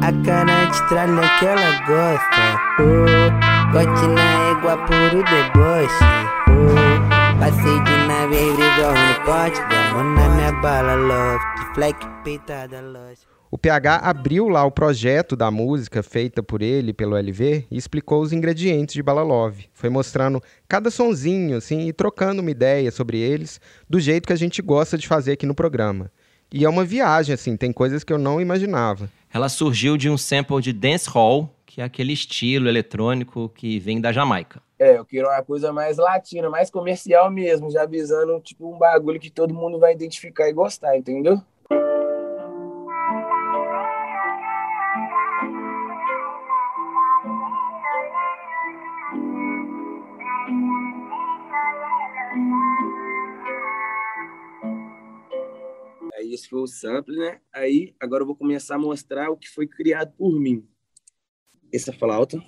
[0.00, 2.60] A cara de tralha que ela gosta.
[2.78, 6.04] Oh, gote na égua puro deboche.
[6.48, 9.60] Oh, passei de nave igual no pote.
[9.92, 11.44] Vamos na minha bala, love.
[11.74, 13.26] De peitada, loja.
[13.50, 18.20] O PH abriu lá o projeto da música feita por ele, pelo LV, e explicou
[18.20, 19.70] os ingredientes de Bala Love.
[19.72, 23.58] Foi mostrando cada sonzinho, assim, e trocando uma ideia sobre eles,
[23.88, 26.10] do jeito que a gente gosta de fazer aqui no programa.
[26.52, 29.08] E é uma viagem, assim, tem coisas que eu não imaginava.
[29.32, 34.12] Ela surgiu de um sample de dancehall, que é aquele estilo eletrônico que vem da
[34.12, 34.62] Jamaica.
[34.78, 39.18] É, eu quero uma coisa mais latina, mais comercial mesmo, já avisando, tipo, um bagulho
[39.18, 41.42] que todo mundo vai identificar e gostar, entendeu?
[56.38, 57.40] Esse foi o sample, né?
[57.52, 60.66] Aí, agora eu vou começar a mostrar o que foi criado por mim.
[61.72, 62.40] Essa flauta.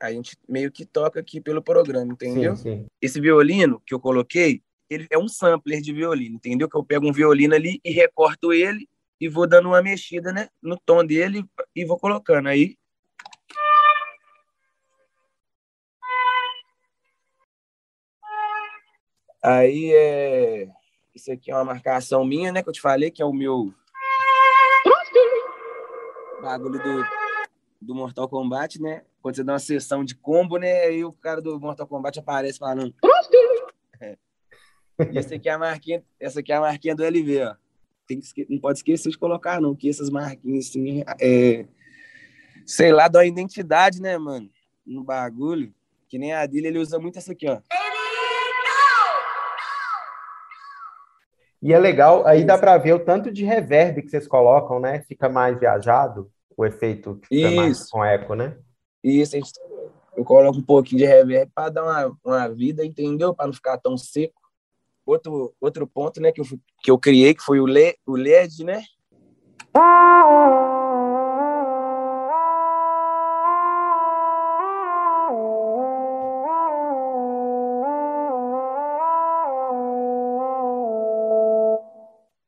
[0.00, 2.56] A gente meio que toca aqui pelo programa, entendeu?
[2.56, 2.86] Sim, sim.
[3.00, 4.60] Esse violino que eu coloquei,
[4.92, 6.68] ele é um sampler de violino, entendeu?
[6.68, 8.88] Que eu pego um violino ali e recorto ele
[9.20, 12.76] e vou dando uma mexida, né, no tom dele e vou colocando aí.
[19.42, 20.68] Aí é
[21.14, 23.72] isso aqui é uma marcação minha, né, que eu te falei que é o meu
[26.40, 27.04] bagulho do,
[27.80, 29.04] do Mortal Kombat, né?
[29.22, 32.58] Quando você dá uma sessão de combo, né, aí o cara do Mortal Kombat aparece
[32.58, 32.92] falando.
[35.10, 37.54] E essa aqui é a marquinha, essa aqui é a marquinha do LV, ó.
[38.06, 41.64] Tem que, não pode esquecer de colocar, não, que essas marquinhas, assim, é,
[42.66, 44.50] sei lá, dá uma identidade, né, mano,
[44.86, 45.72] no bagulho.
[46.08, 47.60] Que nem a dele, ele usa muito essa aqui, ó.
[51.62, 55.00] E é legal, aí dá pra ver o tanto de reverb que vocês colocam, né?
[55.02, 57.90] Fica mais viajado, o efeito fica mais Isso.
[57.90, 58.56] com eco, né?
[59.02, 59.36] Isso,
[60.16, 63.32] eu coloco um pouquinho de reverb para dar uma, uma vida, entendeu?
[63.32, 64.41] Para não ficar tão seco.
[65.04, 66.44] Outro, outro ponto, né, que eu,
[66.82, 68.84] que eu criei, que foi o, Le, o LED, né?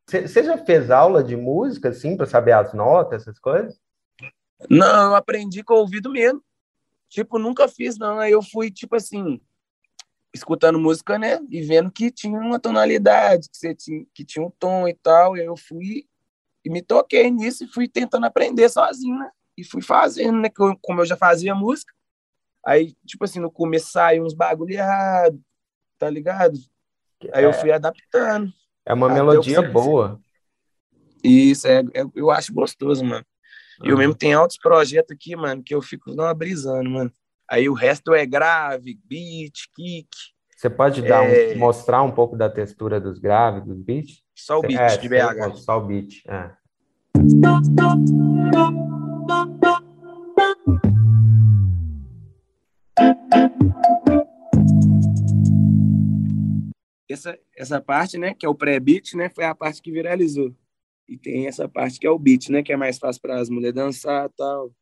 [0.06, 3.80] Você já fez aula de música, assim, pra saber as notas, essas coisas?
[4.70, 6.40] Não, eu aprendi com o ouvido mesmo.
[7.08, 8.20] Tipo, nunca fiz, não.
[8.20, 9.40] Aí eu fui, tipo assim,
[10.34, 11.38] escutando música, né?
[11.48, 15.36] E vendo que tinha uma tonalidade, que, você tinha, que tinha um tom e tal.
[15.36, 16.06] E aí eu fui
[16.64, 19.30] e me toquei nisso e fui tentando aprender sozinho, né?
[19.56, 20.48] E fui fazendo, né?
[20.58, 21.92] eu- Como eu já fazia música.
[22.66, 25.40] Aí, tipo assim, no começo saiu uns bagulho errado,
[25.98, 26.58] tá ligado?
[27.32, 28.52] Aí eu fui adaptando.
[28.84, 30.20] É uma eu melodia boa.
[31.22, 33.24] Isso, é, é- eu acho gostoso, mano.
[33.82, 33.98] Eu Uhum.
[33.98, 37.12] mesmo tenho altos projetos aqui, mano, que eu fico não brisando, mano.
[37.48, 40.08] Aí o resto é grave, beat, kick.
[40.56, 41.54] Você pode dar um- É.
[41.54, 44.22] mostrar um pouco da textura dos graves, dos beats?
[44.34, 45.56] Só o beat é, de BH.
[45.56, 46.50] Só o beat, é.
[57.08, 60.54] Essa, essa parte, né, que é o pré-beat, né, foi a parte que viralizou.
[61.08, 63.50] E tem essa parte que é o beat, né, que é mais fácil para as
[63.50, 64.72] mulheres dançar e tal.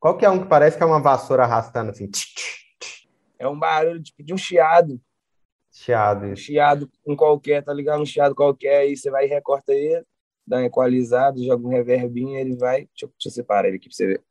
[0.00, 2.10] Qual que é um que parece que é uma vassoura arrastando assim?
[3.38, 5.00] É um barulho tipo de um chiado.
[5.70, 8.02] Chiado, Um chiado com qualquer, tá ligado?
[8.02, 10.04] Um chiado qualquer, aí você vai e recorta ele,
[10.50, 12.86] dá uma equalizada, joga um reverbinho, ele vai.
[12.86, 14.24] Deixa eu, deixa eu separar ele aqui pra você ver.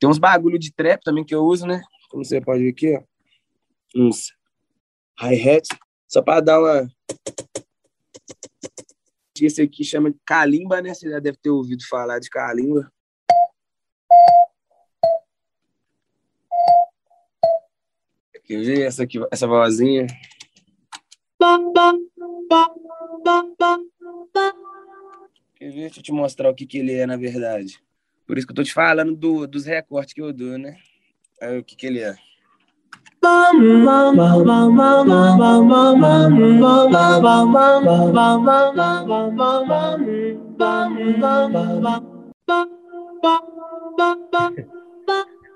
[0.00, 1.80] Tem uns bagulho de trap também que eu uso, né?
[2.10, 3.02] Como você pode ver aqui, ó.
[3.94, 4.32] Uns
[5.20, 5.68] hi-hats,
[6.08, 6.88] só pra dar uma.
[9.40, 10.92] Esse aqui chama de calimba, né?
[10.92, 12.92] Você já deve ter ouvido falar de calimba.
[18.44, 20.06] Quer ver essa aqui, essa vozinha?
[21.38, 22.07] Quer
[25.70, 25.82] ver?
[25.82, 27.82] Deixa eu te mostrar o que, que ele é, na verdade.
[28.26, 30.76] Por isso que eu tô te falando do, dos recortes que eu dou, né?
[31.40, 32.16] Aí, o que, que ele é?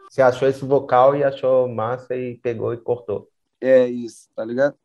[0.08, 3.28] Você achou esse vocal e achou massa e pegou e cortou.
[3.60, 4.76] É isso, tá ligado?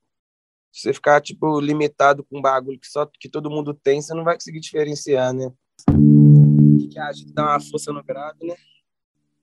[0.77, 4.13] Se você ficar, tipo, limitado com um bagulho que só que todo mundo tem, você
[4.13, 5.51] não vai conseguir diferenciar, né?
[6.91, 8.53] Que ajuda a dar uma força no grave, né?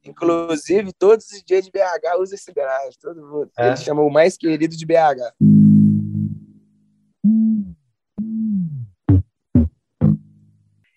[0.07, 2.95] Inclusive, todos os dias de BH usam esse grave.
[3.01, 3.51] Todo mundo.
[3.59, 3.67] É.
[3.67, 5.35] Ele chama o mais querido de BH.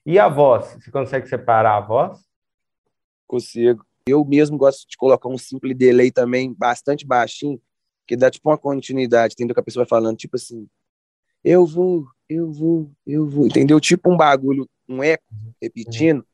[0.06, 0.78] E a voz?
[0.80, 2.20] Você consegue separar a voz?
[3.26, 3.84] Consigo.
[4.08, 7.60] Eu mesmo gosto de colocar um simple delay também, bastante baixinho,
[8.08, 9.54] que dá tipo uma continuidade, entendeu?
[9.54, 10.68] Que a pessoa vai falando, tipo assim,
[11.44, 13.80] eu vou, eu vou, eu vou, entendeu?
[13.80, 15.24] Tipo um bagulho, um eco
[15.62, 16.26] repetindo.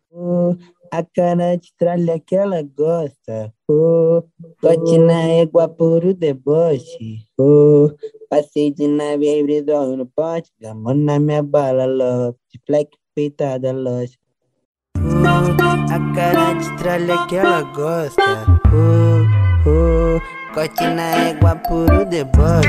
[0.92, 3.52] a cara de tralha que ela gosta.
[3.68, 4.24] Oh,
[4.62, 7.26] bote na égua por o deboche.
[7.38, 7.90] Oh,
[8.30, 14.18] passei de nave bridol no pote, gamou na minha bala, love, de black peitada loja.
[14.98, 18.46] Oh, a cara de tralha que ela gosta.
[18.74, 22.68] Oh, oh, corte na égua puro deboche.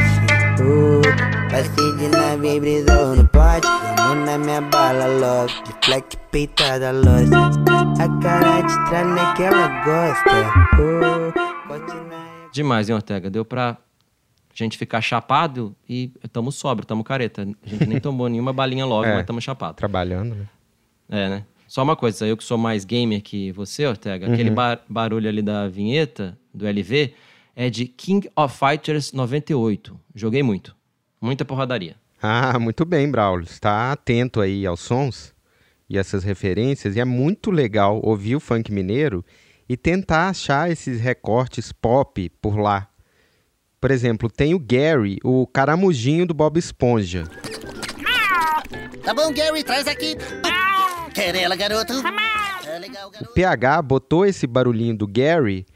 [0.60, 1.02] Oh,
[1.50, 3.66] passei de nave brisou no pote.
[3.98, 5.48] Vamos na minha bala logo.
[5.64, 7.50] De black peitada loja.
[8.00, 11.32] A cara de tralha que ela gosta.
[11.68, 13.30] Corte na Demais, hein, Ortega?
[13.30, 13.76] Deu pra
[14.54, 17.42] gente ficar chapado e estamos sóbrio, estamos careta.
[17.42, 19.12] A gente nem tomou nenhuma balinha logo, É.
[19.12, 19.74] mas estamos chapado.
[19.74, 20.46] Trabalhando, né?
[21.10, 21.44] É, né?
[21.66, 24.54] Só uma coisa, eu que sou mais gamer que você, Ortega, aquele Uhum.
[24.54, 27.12] bar- barulho ali da vinheta do LV
[27.56, 29.98] é de King of Fighters 98.
[30.14, 30.74] Joguei muito.
[31.20, 31.96] Muita porradaria.
[32.20, 33.44] Ah, muito bem, Braulio.
[33.44, 35.34] Está atento aí aos sons
[35.88, 36.96] e essas referências.
[36.96, 39.24] E é muito legal ouvir o funk mineiro
[39.68, 42.88] e tentar achar esses recortes pop por lá.
[43.80, 47.24] Por exemplo, tem o Gary, o caramujinho do Bob Esponja.
[49.02, 50.16] Tá bom, Gary, traz aqui.
[51.14, 51.92] Querela, garoto.
[52.66, 55.66] É legal, O PH botou esse barulhinho do Gary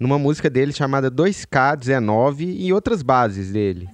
[0.00, 3.86] numa música dele chamada 2K19 e outras bases dele.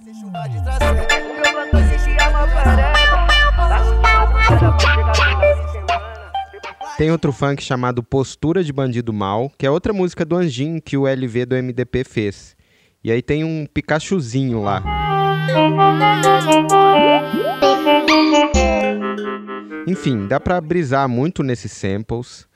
[6.97, 10.95] Tem outro funk chamado Postura de Bandido Mal, que é outra música do Anjinho que
[10.95, 12.55] o LV do MDP fez.
[13.03, 14.81] E aí tem um Pikachuzinho lá.
[19.85, 22.46] Enfim, dá pra brisar muito nesses samples,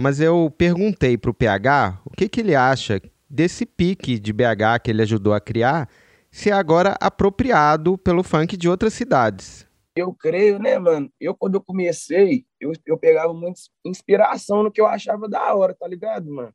[0.00, 4.90] mas eu perguntei pro PH o que, que ele acha desse pique de BH que
[4.90, 5.90] ele ajudou a criar,
[6.30, 9.68] se é agora apropriado pelo funk de outras cidades.
[9.94, 11.12] Eu creio, né, mano?
[11.20, 15.74] Eu, quando eu comecei, eu, eu pegava muita inspiração no que eu achava da hora,
[15.74, 16.54] tá ligado, mano?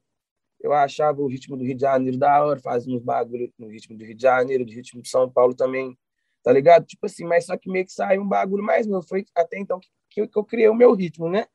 [0.60, 3.95] Eu achava o ritmo do Rio de Janeiro da hora, fazia uns bagulho no ritmo
[3.95, 5.95] do Rio de Janeiro, do ritmo de São Paulo também,
[6.41, 6.86] tá ligado?
[6.86, 9.03] Tipo assim, mas só que meio que saiu um bagulho mais meu.
[9.03, 9.79] Foi até então
[10.10, 11.45] que, que eu criei o meu ritmo, né?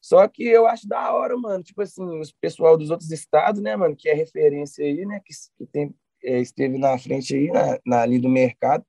[0.00, 1.62] Só que eu acho da hora, mano.
[1.62, 5.34] Tipo assim, os pessoal dos outros estados, né, mano, que é referência aí, né, que,
[5.56, 8.84] que tem, é, esteve na frente aí, na, na do mercado.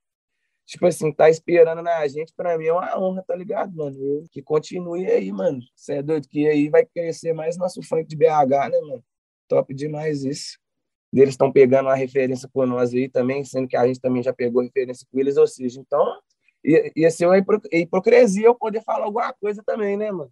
[0.65, 3.97] Tipo assim, tá esperando na gente, pra mim é uma honra, tá ligado, mano?
[3.99, 5.59] Eu, que continue aí, mano.
[5.75, 6.27] Você é doido?
[6.27, 9.03] Que aí vai crescer mais nosso funk de BH, né, mano?
[9.47, 10.59] Top demais isso.
[11.11, 14.31] Eles estão pegando uma referência por nós aí também, sendo que a gente também já
[14.31, 16.05] pegou referência com eles, ou seja, então
[16.63, 17.37] ia, ia ser uma
[17.71, 20.31] hipocrisia eu poder falar alguma coisa também, né, mano?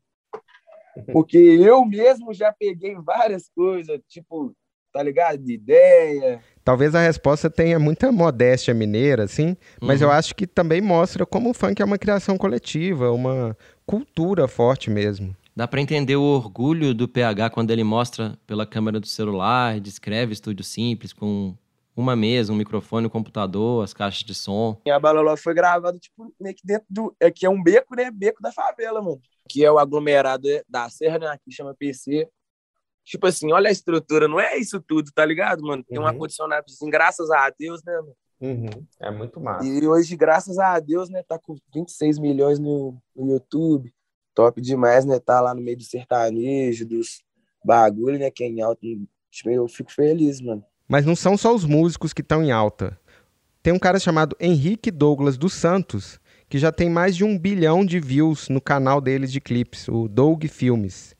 [1.11, 4.53] Porque eu mesmo já peguei várias coisas, tipo,
[4.91, 5.37] tá ligado?
[5.43, 6.39] De ideia.
[6.63, 10.07] Talvez a resposta tenha muita modéstia mineira, assim, mas Uhum.
[10.07, 13.55] eu acho que também mostra como o funk é uma criação coletiva, uma
[13.85, 15.35] cultura forte mesmo.
[15.55, 20.33] Dá pra entender o orgulho do PH quando ele mostra pela câmera do celular, descreve
[20.33, 21.55] estúdio simples com
[22.01, 24.79] uma mesa, um microfone, um computador, as caixas de som.
[24.85, 27.15] E a Balaló foi gravada, tipo, meio que dentro do.
[27.21, 28.11] Aqui é um beco, né?
[28.11, 29.19] Beco da favela, mano.
[29.49, 31.27] Que é o aglomerado da Serra, né?
[31.27, 32.29] Aqui chama PC.
[33.03, 35.81] Tipo assim, olha a estrutura, não é isso tudo, tá ligado, mano?
[35.83, 36.07] Tem um Uhum.
[36.07, 38.15] ar-condicionado, assim, graças a Deus, né, mano?
[38.99, 39.65] É muito massa.
[39.65, 43.91] E hoje, graças a Deus, né, tá com 26 milhões no, no YouTube.
[44.35, 45.19] Top demais, né?
[45.19, 47.23] Tá lá no meio do sertanejo, dos
[47.65, 48.29] bagulho, né?
[48.29, 48.81] Que é em alta.
[49.31, 50.63] Tipo, eu fico feliz, mano.
[50.87, 52.97] Mas não são só os músicos que estão em alta.
[53.61, 57.85] Tem um cara chamado Henrique Douglas dos Santos, que já tem mais de um bilhão
[57.85, 61.15] de views no canal deles de clipes, o Doug Filmes.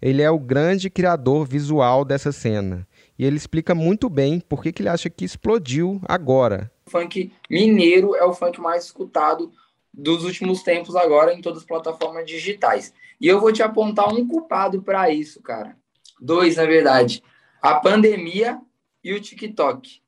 [0.00, 2.86] Ele é o grande criador visual dessa cena.
[3.16, 6.72] E ele explica muito bem por que, que ele acha que explodiu agora.
[6.86, 9.52] O funk mineiro é o funk mais escutado
[9.94, 12.92] dos últimos tempos agora em todas as plataformas digitais.
[13.20, 15.76] E eu vou te apontar um culpado para isso, cara.
[16.20, 17.22] Dois, na verdade.
[17.60, 18.58] A pandemia
[19.02, 20.00] e o TikTok.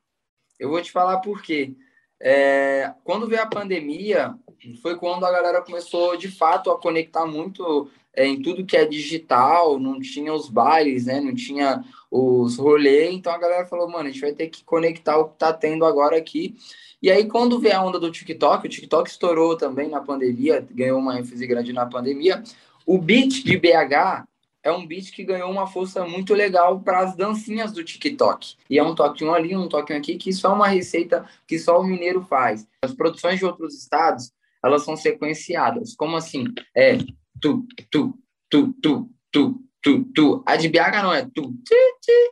[0.58, 1.74] Eu vou te falar por quê.
[2.20, 4.34] É, quando veio a pandemia,
[4.80, 8.84] foi quando a galera começou de fato a conectar muito é, em tudo que é
[8.84, 11.20] digital, não tinha os bailes, né?
[11.20, 15.18] Não tinha os rolês, então a galera falou, mano, a gente vai ter que conectar
[15.18, 16.54] o que tá tendo agora aqui.
[17.02, 20.98] E aí, quando veio a onda do TikTok, o TikTok estourou também na pandemia, ganhou
[20.98, 22.42] uma ênfase grande na pandemia.
[22.86, 24.24] O beat de BH
[24.64, 28.56] é um beat que ganhou uma força muito legal para as dancinhas do TikTok.
[28.68, 31.78] E é um toquinho ali, um toquinho aqui, que só é uma receita que só
[31.78, 32.66] o mineiro faz.
[32.82, 34.32] As produções de outros estados,
[34.64, 35.94] elas são sequenciadas.
[35.94, 36.46] Como assim?
[36.74, 36.96] É
[37.40, 40.42] tu, tu, tu, tu, tu, tu, tu.
[40.46, 42.30] A de BH não é tu, ti, ti.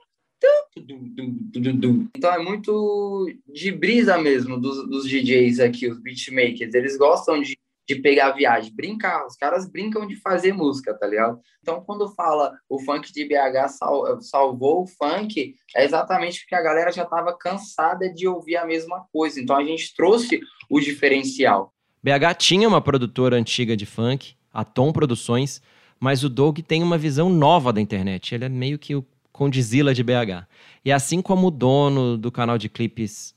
[2.16, 6.74] Então é muito de brisa mesmo dos, dos DJs aqui, os beatmakers.
[6.74, 7.56] Eles gostam de
[7.86, 9.26] de pegar viagem, brincar.
[9.26, 11.40] Os caras brincam de fazer música, tá ligado?
[11.60, 16.62] Então, quando fala o funk de BH sal, salvou o funk, é exatamente porque a
[16.62, 19.40] galera já estava cansada de ouvir a mesma coisa.
[19.40, 21.72] Então, a gente trouxe o diferencial.
[22.02, 25.62] BH tinha uma produtora antiga de funk, a Tom Produções,
[25.98, 28.34] mas o Doug tem uma visão nova da internet.
[28.34, 30.46] Ele é meio que o Condizila de BH.
[30.84, 33.34] E assim como o dono do canal de clipes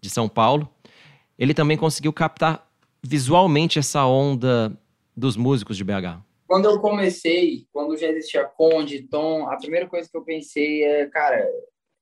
[0.00, 0.68] de São Paulo,
[1.38, 2.66] ele também conseguiu captar
[3.02, 4.76] visualmente essa onda
[5.16, 6.22] dos músicos de BH?
[6.46, 11.06] Quando eu comecei, quando já existia Conde, Tom, a primeira coisa que eu pensei é,
[11.06, 11.48] cara,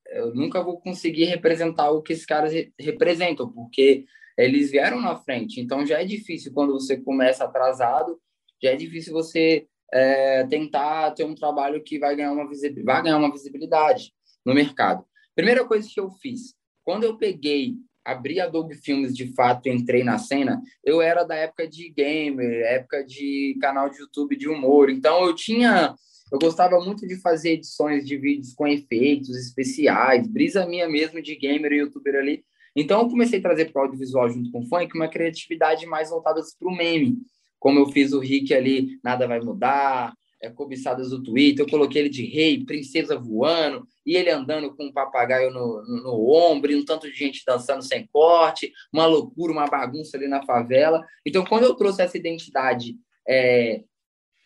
[0.07, 4.05] eu nunca vou conseguir representar o que esses caras re representam, porque
[4.37, 5.59] eles vieram na frente.
[5.59, 8.19] Então já é difícil quando você começa atrasado,
[8.61, 12.45] já é difícil você é, tentar ter um trabalho que vai ganhar, uma
[12.83, 14.13] vai ganhar uma visibilidade
[14.45, 15.05] no mercado.
[15.35, 20.03] Primeira coisa que eu fiz, quando eu peguei abri a Doug Filmes de fato entrei
[20.03, 24.89] na cena, eu era da época de gamer, época de canal de YouTube de humor.
[24.89, 25.95] Então eu tinha,
[26.31, 31.35] eu gostava muito de fazer edições de vídeos com efeitos especiais, brisa minha mesmo de
[31.35, 32.43] gamer e youtuber ali.
[32.75, 36.09] Então eu comecei a trazer para o audiovisual junto com o funk uma criatividade mais
[36.09, 37.17] voltada para o meme.
[37.59, 42.01] Como eu fiz o Rick ali, nada vai mudar, é, cobiçadas do Twitter, eu coloquei
[42.01, 46.71] ele de rei, princesa voando, e ele andando com um papagaio no, no, no, ombro,
[46.71, 51.05] e um tanto de gente dançando sem corte, uma loucura, uma bagunça ali na favela.
[51.25, 52.95] Então, quando eu trouxe essa identidade
[53.27, 53.83] é,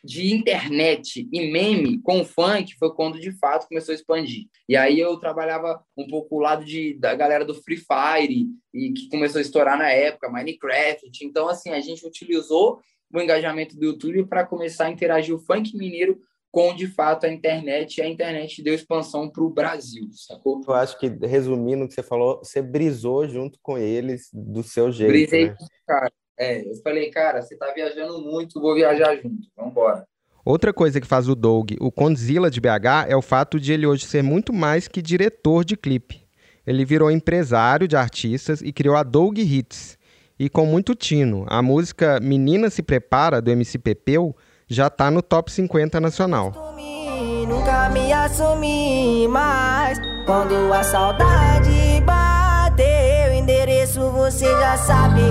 [0.06, 4.46] de internet e meme com o funk, foi quando de fato começou a expandir.
[4.70, 8.94] E aí eu trabalhava um pouco o lado de, da galera do Free Fire, e
[8.94, 11.10] que começou a estourar na época, Minecraft.
[11.24, 12.80] Então, assim, a gente utilizou
[13.20, 16.20] o engajamento do YouTube para começar a interagir o funk mineiro
[16.52, 20.62] com, de fato, a internet, e a internet deu expansão para o Brasil, sacou?
[20.66, 24.90] Eu acho que, resumindo o que você falou, você brisou junto com eles do seu
[24.90, 25.56] jeito, Brisei, né?
[25.86, 26.10] cara.
[26.38, 30.08] É, eu falei, cara, você tá viajando muito, vou viajar junto, vamos embora.
[30.46, 33.86] Outra coisa que faz o Doug, o Condzilla de BH, é o fato de ele
[33.86, 36.26] hoje ser muito mais que diretor de clipe.
[36.66, 39.98] Ele virou empresário de artistas e criou a Doug Hits.
[40.38, 44.36] E com muito tino, a música Menina Se Prepara, do MC Pepeu,
[44.68, 46.76] já tá no top 50 nacional.
[47.48, 55.22] Nunca me assumi, mas quando a saudade bater, o endereço você já sabe,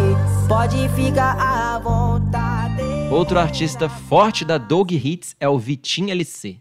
[0.48, 2.82] pode ficar à vontade.
[3.10, 6.56] Outro artista forte da Dog Hits é o Vitinho LC.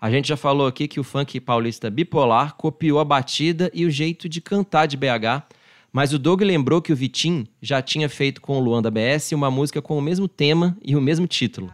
[0.00, 3.90] A gente já falou aqui que o funk paulista bipolar copiou a batida e o
[3.90, 5.42] jeito de cantar de BH,
[5.94, 9.32] mas o Doug lembrou que o Vitinho já tinha feito com o Luan da BS
[9.32, 11.72] uma música com o mesmo tema e o mesmo título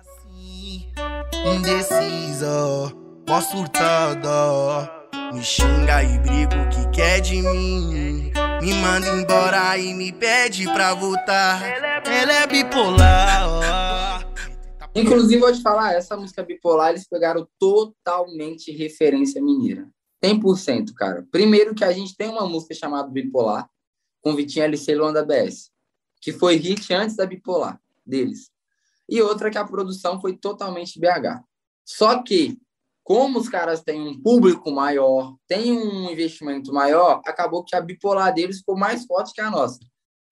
[1.47, 2.95] indeciso,
[3.29, 5.01] mó surtada.
[5.33, 8.33] Me xinga e briga o que quer de mim.
[8.61, 11.63] Me manda embora e me pede pra voltar.
[12.07, 14.27] Ela é bipolar.
[14.95, 19.89] Inclusive, vou te falar, essa música bipolar, eles pegaram totalmente referência mineira.
[20.23, 21.25] 100%, cara.
[21.31, 23.67] Primeiro que a gente tem uma música chamada Bipolar,
[24.21, 25.71] com Vitinho LC e Luanda BS,
[26.21, 28.51] que foi hit antes da Bipolar, deles
[29.11, 31.43] e outra que a produção foi totalmente BH.
[31.85, 32.57] Só que,
[33.03, 38.33] como os caras têm um público maior, têm um investimento maior, acabou que a bipolar
[38.33, 39.81] deles ficou mais forte que a nossa.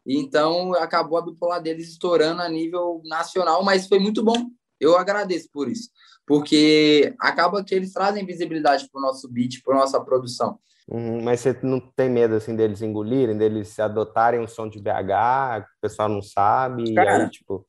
[0.06, 4.48] Então, acabou a bipolar deles estourando a nível nacional, mas foi muito bom.
[4.78, 5.90] Eu agradeço por isso,
[6.24, 10.60] porque acaba que eles trazem visibilidade para o nosso beat, para nossa produção.
[10.88, 15.60] Uhum, mas você não tem medo assim deles engolirem, deles adotarem um som de BH,
[15.60, 17.66] o pessoal não sabe, Cara, aí, tipo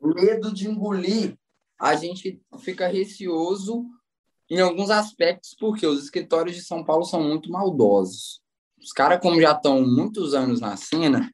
[0.00, 1.36] medo de engolir,
[1.80, 3.84] a gente fica receoso
[4.50, 8.40] em alguns aspectos, porque os escritórios de São Paulo são muito maldosos.
[8.80, 11.30] Os caras, como já estão muitos anos na cena,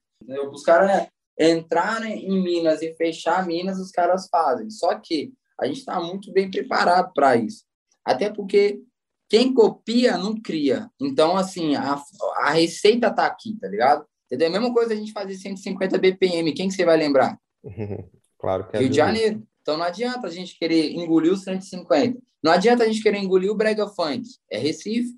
[0.52, 1.08] os caras
[1.38, 4.70] entrarem em Minas e fechar Minas, os caras fazem.
[4.70, 7.64] Só que a gente está muito bem preparado para isso.
[8.04, 8.80] Até porque
[9.28, 10.88] quem copia não cria.
[11.00, 12.00] Então, assim, a,
[12.36, 14.04] a receita está aqui, tá ligado?
[14.26, 14.48] Entendeu?
[14.48, 16.52] A mesma coisa a gente fazer 150 BPM.
[16.52, 17.38] Quem que você vai lembrar?
[18.36, 19.42] Claro que é Rio de Janeiro.
[19.62, 22.18] Então não adianta a gente querer engolir o 150.
[22.42, 24.28] Não adianta a gente querer engolir o Brega Funk.
[24.50, 25.14] É Recife.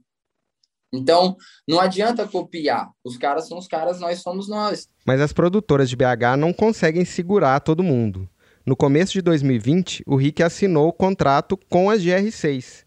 [0.93, 1.37] Então,
[1.69, 2.89] não adianta copiar.
[3.03, 4.89] Os caras são os caras, nós somos nós.
[5.05, 8.31] Mas as produtoras de BH não conseguem segurar todo mundo.
[8.65, 12.86] No começo de 2020, o Rick assinou o contrato com a GR6.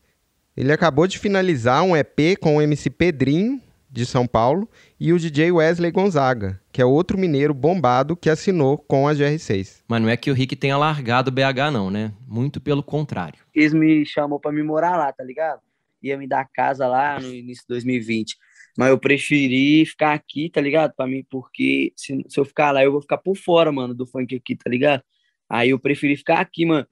[0.60, 4.68] Ele acabou de finalizar um EP com o MC Pedrinho, de São Paulo,
[5.00, 9.84] e o DJ Wesley Gonzaga, que é outro mineiro bombado que assinou com a GR6.
[9.88, 12.12] Mas não é que o Rick tenha largado o BH, não, né?
[12.28, 13.40] Muito pelo contrário.
[13.56, 15.62] Eles me chamou para me morar lá, tá ligado?
[16.04, 18.36] Ia me dar casa lá no início de 2020.
[18.78, 20.94] Mas eu preferi ficar aqui, tá ligado?
[20.94, 24.06] Pra mim, porque se, se eu ficar lá, eu vou ficar por fora, mano, do
[24.06, 25.04] funk aqui, tá ligado?
[25.50, 26.86] Aí eu preferi ficar aqui, mano.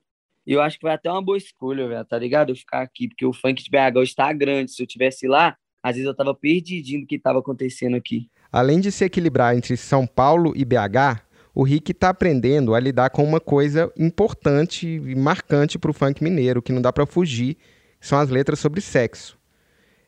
[0.47, 2.51] E eu acho que foi até uma boa escolha, velho, tá ligado?
[2.51, 4.71] Eu ficar aqui, porque o funk de BH hoje tá grande.
[4.71, 8.29] Se eu tivesse lá, às vezes eu tava perdidinho do que tava acontecendo aqui.
[8.49, 11.21] Além de se equilibrar entre São Paulo e BH,
[11.53, 16.23] o Rick está aprendendo a lidar com uma coisa importante e marcante para o funk
[16.23, 17.57] mineiro, que não dá para fugir,
[17.99, 19.37] são as letras sobre sexo.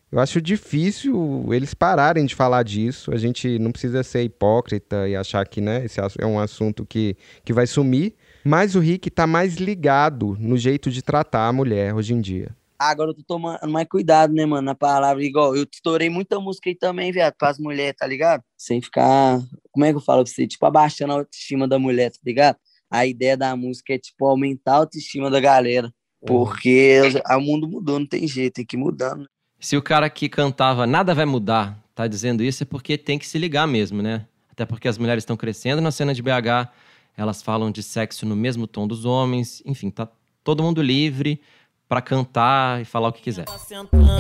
[0.10, 3.12] Eu acho difícil eles pararem de falar disso.
[3.14, 7.18] A gente não precisa ser hipócrita e achar que né, esse é um assunto que,
[7.44, 8.16] que vai sumir.
[8.44, 12.56] Mas o Rick está mais ligado no jeito de tratar a mulher hoje em dia.
[12.78, 15.22] Agora eu tô tomando mais cuidado, né, mano, na palavra.
[15.22, 18.42] Igual, eu estourei muita música aí também, viado, as mulheres, tá ligado?
[18.58, 20.48] Sem ficar, como é que eu falo pra você?
[20.48, 22.58] Tipo, abaixando a autoestima da mulher, tá ligado?
[22.90, 25.92] A ideia da música é, tipo, aumentar a autoestima da galera.
[26.26, 29.26] Porque o mundo mudou, não tem jeito, tem que ir mudando.
[29.60, 33.28] Se o cara que cantava nada vai mudar tá dizendo isso, é porque tem que
[33.28, 34.26] se ligar mesmo, né?
[34.50, 36.72] Até porque as mulheres estão crescendo na cena de BH,
[37.20, 40.08] elas falam de sexo no mesmo tom dos homens, enfim, tá
[40.42, 41.42] todo mundo livre
[41.86, 43.46] para cantar e falar o que quiser.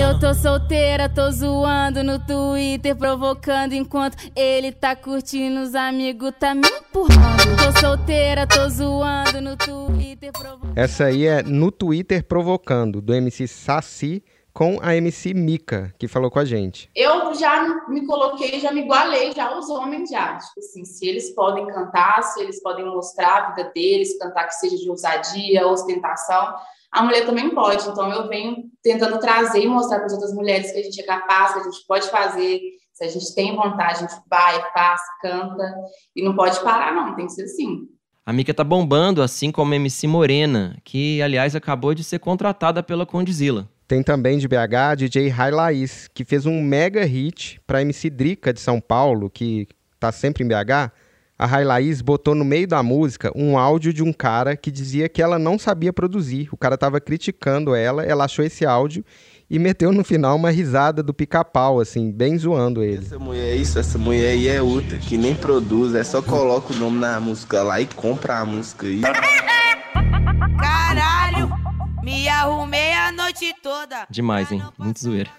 [0.02, 6.54] Eu tô solteira, tô zoando no Twitter, provocando enquanto ele tá curtindo, os amigos tá
[6.54, 7.74] me empurrando.
[7.74, 10.78] Tô solteira, tô zoando no Twitter, provocando.
[10.78, 14.24] Essa aí é No Twitter Provocando, do MC Saci
[14.54, 16.90] com a MC Mika, que falou com a gente.
[16.96, 20.38] Eu já me coloquei, já me igualei já aos homens já.
[20.38, 24.56] Tipo assim, se eles podem cantar, se eles podem mostrar a vida deles, cantar que
[24.56, 26.56] seja de ousadia, ostentação,
[26.92, 27.88] a mulher também pode.
[27.88, 31.06] Então eu venho tentando trazer e mostrar para as outras mulheres que a gente é
[31.06, 32.60] capaz, que a gente pode fazer,
[32.94, 35.76] se a gente tem vontade, a gente vai, faz, canta
[36.16, 37.88] e não pode parar não, tem que ser assim.
[38.26, 42.84] A Mika tá bombando, assim como a MC Morena, que aliás acabou de ser contratada
[42.84, 43.68] pela Condizila.
[43.90, 48.54] Tem também de BH DJ Rai Laís, que fez um mega hit para MC Drica
[48.54, 49.68] de São Paulo, que
[50.00, 50.92] tá sempre em BH.
[51.40, 55.10] A Rai Laís botou no meio da música um áudio de um cara que dizia
[55.10, 56.50] que ela não sabia produzir.
[56.52, 59.04] O cara tava criticando ela, ela achou esse áudio
[59.50, 63.04] e meteu no final uma risada do pica-pau, assim, bem zoando ele.
[63.04, 66.74] Essa mulher é isso, essa mulher aí é outra, que nem produz, é só coloca
[66.74, 69.02] o nome na música lá e compra a música aí.
[70.62, 71.19] Caralho,
[72.04, 74.08] me arrumei a noite toda.
[74.10, 74.62] Demais, hein?
[74.78, 75.30] Muito zoeira.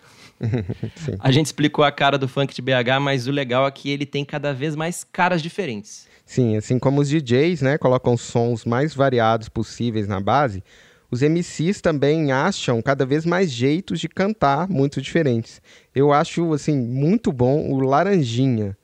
[1.21, 4.07] a gente explicou a cara do funk de BH, mas o legal é que ele
[4.07, 6.07] tem cada vez mais caras diferentes.
[6.25, 10.63] Sim, assim como os DJs, né, colocam sons mais variados possíveis na base,
[11.11, 15.61] os MCs também acham cada vez mais jeitos de cantar muito diferentes.
[15.95, 18.77] Eu acho assim muito bom o Laranjinha.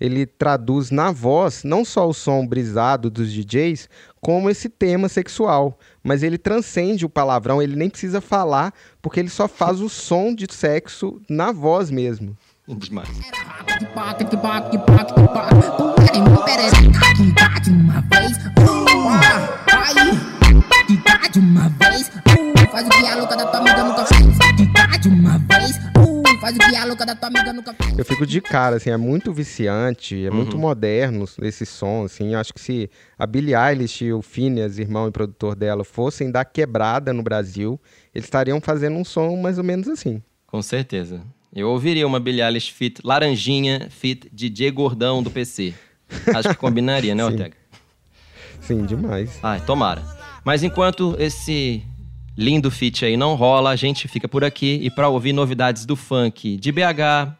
[0.00, 3.88] Ele traduz na voz não só o som brisado dos DJs,
[4.20, 9.30] como esse tema sexual, mas ele transcende o palavrão, ele nem precisa falar, porque ele
[9.30, 12.36] só faz o som de sexo na voz mesmo.
[12.68, 13.08] Demais.
[21.32, 25.00] de uma vez, uh, faz o que a louca da tua amiga nunca fez.
[25.00, 26.11] de uma vez, uh,
[26.42, 27.96] faz o que a louca da tua amiga nunca fez.
[27.96, 30.36] Eu fico de cara, assim, é muito viciante, é uhum.
[30.38, 32.32] muito moderno esse som, assim.
[32.32, 36.32] Eu acho que se a Billie Eilish e o Phineas, irmão e produtor dela, fossem
[36.32, 37.80] dar quebrada no Brasil,
[38.12, 40.20] eles estariam fazendo um som mais ou menos assim.
[40.44, 41.22] Com certeza.
[41.54, 45.72] Eu ouviria uma Billie Eilish fit Laranjinha fit DJ Gordão do PC.
[46.34, 47.56] Acho que combinaria, né, Ortega?
[48.60, 49.38] Sim, demais.
[49.42, 50.02] Ai, tomara.
[50.44, 51.84] Mas enquanto esse
[52.36, 55.96] lindo feat aí não rola, a gente fica por aqui e para ouvir novidades do
[55.96, 57.34] funk de BH,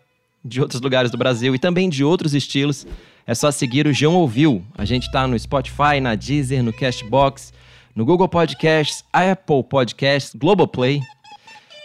[0.44, 2.86] de outros lugares do Brasil e também de outros estilos,
[3.26, 4.64] é só seguir o João Ouviu.
[4.76, 7.52] A gente tá no Spotify, na Deezer, no Cashbox,
[7.94, 11.00] no Google Podcasts, Apple Podcasts, Globoplay,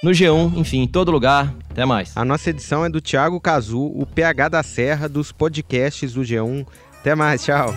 [0.04, 1.54] no G1, enfim, em todo lugar.
[1.70, 2.16] Até mais.
[2.16, 6.66] A nossa edição é do Thiago Cazu, o PH da Serra dos podcasts do G1.
[7.00, 7.74] Até mais, tchau.